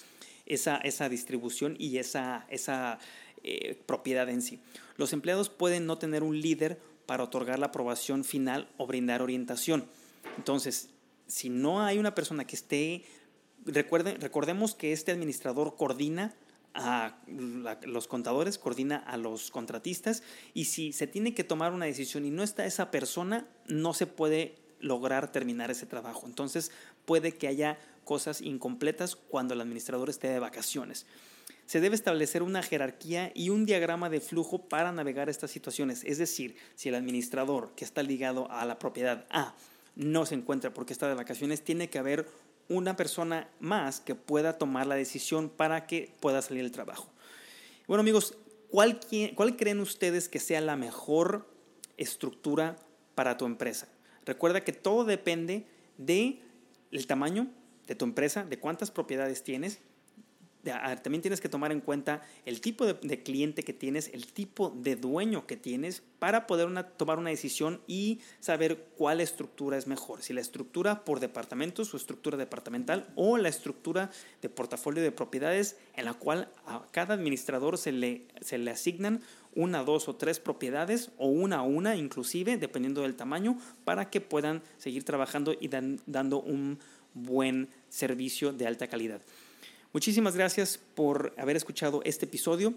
esa, 0.45 0.77
esa 0.77 1.07
distribución 1.07 1.75
y 1.79 1.97
esa, 1.97 2.45
esa 2.49 2.99
eh, 3.43 3.81
propiedad 3.85 4.27
en 4.29 4.41
sí. 4.41 4.59
Los 4.97 5.13
empleados 5.13 5.49
pueden 5.49 5.85
no 5.85 5.97
tener 5.97 6.23
un 6.23 6.41
líder 6.41 6.79
para 7.05 7.23
otorgar 7.23 7.59
la 7.59 7.67
aprobación 7.67 8.23
final 8.23 8.67
o 8.77 8.87
brindar 8.87 9.21
orientación. 9.21 9.87
Entonces, 10.37 10.89
si 11.27 11.49
no 11.49 11.81
hay 11.81 11.97
una 11.97 12.15
persona 12.15 12.45
que 12.45 12.55
esté, 12.55 13.05
recuerden, 13.65 14.21
recordemos 14.21 14.75
que 14.75 14.93
este 14.93 15.11
administrador 15.11 15.75
coordina 15.75 16.35
a 16.73 17.17
los 17.83 18.07
contadores, 18.07 18.57
coordina 18.57 18.97
a 18.97 19.15
los 19.17 19.49
contratistas 19.49 20.23
y 20.53 20.65
si 20.65 20.91
se 20.91 21.07
tiene 21.07 21.33
que 21.33 21.45
tomar 21.45 21.71
una 21.71 21.85
decisión 21.85 22.25
y 22.25 22.31
no 22.31 22.43
está 22.43 22.65
esa 22.65 22.91
persona, 22.91 23.47
no 23.67 23.93
se 23.93 24.07
puede 24.07 24.55
lograr 24.81 25.31
terminar 25.31 25.71
ese 25.71 25.85
trabajo. 25.85 26.27
Entonces 26.27 26.71
puede 27.05 27.31
que 27.31 27.47
haya 27.47 27.79
cosas 28.03 28.41
incompletas 28.41 29.15
cuando 29.15 29.53
el 29.53 29.61
administrador 29.61 30.09
esté 30.09 30.27
de 30.27 30.39
vacaciones. 30.39 31.05
Se 31.65 31.79
debe 31.79 31.95
establecer 31.95 32.43
una 32.43 32.61
jerarquía 32.61 33.31
y 33.33 33.49
un 33.49 33.65
diagrama 33.65 34.09
de 34.09 34.19
flujo 34.19 34.67
para 34.67 34.91
navegar 34.91 35.29
estas 35.29 35.49
situaciones. 35.49 36.03
Es 36.03 36.17
decir, 36.17 36.57
si 36.75 36.89
el 36.89 36.95
administrador 36.95 37.73
que 37.75 37.85
está 37.85 38.03
ligado 38.03 38.51
a 38.51 38.65
la 38.65 38.77
propiedad 38.77 39.25
A 39.29 39.55
no 39.95 40.25
se 40.25 40.35
encuentra 40.35 40.73
porque 40.73 40.93
está 40.93 41.07
de 41.07 41.15
vacaciones, 41.15 41.63
tiene 41.63 41.89
que 41.89 41.99
haber 41.99 42.27
una 42.67 42.95
persona 42.95 43.49
más 43.59 43.99
que 43.99 44.15
pueda 44.15 44.57
tomar 44.57 44.87
la 44.87 44.95
decisión 44.95 45.49
para 45.49 45.87
que 45.87 46.11
pueda 46.19 46.41
salir 46.41 46.63
el 46.63 46.71
trabajo. 46.71 47.09
Bueno 47.87 48.01
amigos, 48.01 48.37
¿cuál, 48.69 48.99
¿cuál 49.35 49.55
creen 49.55 49.79
ustedes 49.79 50.29
que 50.29 50.39
sea 50.39 50.61
la 50.61 50.75
mejor 50.75 51.47
estructura 51.97 52.77
para 53.13 53.37
tu 53.37 53.45
empresa? 53.45 53.87
Recuerda 54.25 54.63
que 54.63 54.73
todo 54.73 55.05
depende 55.05 55.67
del 55.97 56.41
el 56.91 57.07
tamaño 57.07 57.47
de 57.87 57.95
tu 57.95 58.05
empresa, 58.05 58.43
de 58.43 58.59
cuántas 58.59 58.89
propiedades 58.89 59.43
tienes 59.43 59.79
también 60.65 61.21
tienes 61.21 61.41
que 61.41 61.49
tomar 61.49 61.71
en 61.71 61.81
cuenta 61.81 62.21
el 62.45 62.61
tipo 62.61 62.85
de, 62.85 63.23
cliente 63.23 63.63
que 63.63 63.73
tienes, 63.73 64.09
el 64.13 64.27
tipo 64.27 64.69
de 64.69 64.95
dueño 64.95 65.45
que 65.45 65.57
tienes 65.57 66.01
para 66.19 66.47
poder 66.47 66.67
tomar 66.97 67.19
una 67.19 67.29
decisión 67.29 67.81
y 67.87 68.19
saber 68.39 68.87
cuál 68.97 69.21
estructura 69.21 69.77
es 69.77 69.87
mejor. 69.87 70.21
Si 70.21 70.33
la 70.33 70.41
estructura 70.41 71.05
por 71.05 71.19
departamentos 71.19 71.93
o 71.93 71.97
estructura 71.97 72.37
departamental 72.37 73.07
o 73.15 73.37
la 73.37 73.49
estructura 73.49 74.09
de 74.41 74.49
portafolio 74.49 75.03
de 75.03 75.11
propiedades 75.11 75.77
en 75.95 76.05
la 76.05 76.13
cual 76.13 76.49
a 76.65 76.85
cada 76.91 77.13
administrador 77.13 77.77
se 77.77 77.91
le, 77.91 78.27
se 78.41 78.57
le 78.57 78.71
asignan 78.71 79.21
una, 79.55 79.83
dos 79.83 80.09
o 80.09 80.15
tres 80.15 80.39
propiedades 80.39 81.11
o 81.17 81.27
una 81.27 81.57
a 81.57 81.61
una 81.61 81.95
inclusive, 81.95 82.57
dependiendo 82.57 83.01
del 83.01 83.15
tamaño, 83.15 83.57
para 83.85 84.09
que 84.09 84.21
puedan 84.21 84.61
seguir 84.77 85.03
trabajando 85.03 85.53
y 85.59 85.69
dando 85.69 86.41
un 86.41 86.79
buen 87.13 87.69
servicio 87.89 88.51
de 88.53 88.67
alta 88.67 88.87
calidad. 88.87 89.21
Muchísimas 89.95 90.35
gracias 90.35 90.77
por 90.77 91.33
haber 91.37 91.55
escuchado 91.55 92.01
este 92.03 92.25
episodio 92.25 92.73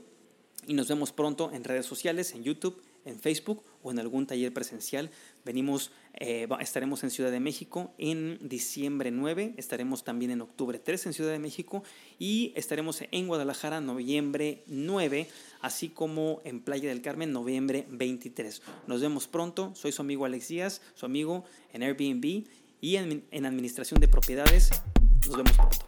y 0.68 0.74
nos 0.74 0.86
vemos 0.86 1.10
pronto 1.10 1.50
en 1.52 1.64
redes 1.64 1.84
sociales, 1.84 2.32
en 2.32 2.44
YouTube, 2.44 2.80
en 3.04 3.18
Facebook 3.18 3.64
o 3.82 3.90
en 3.90 3.98
algún 3.98 4.28
taller 4.28 4.54
presencial. 4.54 5.10
Venimos, 5.44 5.90
eh, 6.14 6.46
estaremos 6.60 7.02
en 7.02 7.10
Ciudad 7.10 7.32
de 7.32 7.40
México 7.40 7.92
en 7.98 8.38
diciembre 8.40 9.10
9, 9.10 9.54
estaremos 9.56 10.04
también 10.04 10.30
en 10.30 10.42
octubre 10.42 10.78
3 10.78 11.06
en 11.06 11.12
Ciudad 11.12 11.32
de 11.32 11.40
México 11.40 11.82
y 12.20 12.52
estaremos 12.54 13.02
en 13.10 13.26
Guadalajara 13.26 13.80
noviembre 13.80 14.62
9, 14.68 15.26
así 15.60 15.88
como 15.88 16.40
en 16.44 16.60
Playa 16.60 16.88
del 16.88 17.02
Carmen 17.02 17.32
noviembre 17.32 17.84
23. 17.90 18.62
Nos 18.86 19.00
vemos 19.00 19.26
pronto, 19.26 19.72
soy 19.74 19.90
su 19.90 20.02
amigo 20.02 20.24
Alex 20.24 20.46
Díaz, 20.46 20.82
su 20.94 21.04
amigo 21.04 21.44
en 21.72 21.82
Airbnb 21.82 22.44
y 22.80 22.94
en, 22.94 23.24
en 23.32 23.44
Administración 23.44 23.98
de 23.98 24.06
Propiedades. 24.06 24.70
Nos 25.26 25.36
vemos 25.36 25.56
pronto. 25.56 25.87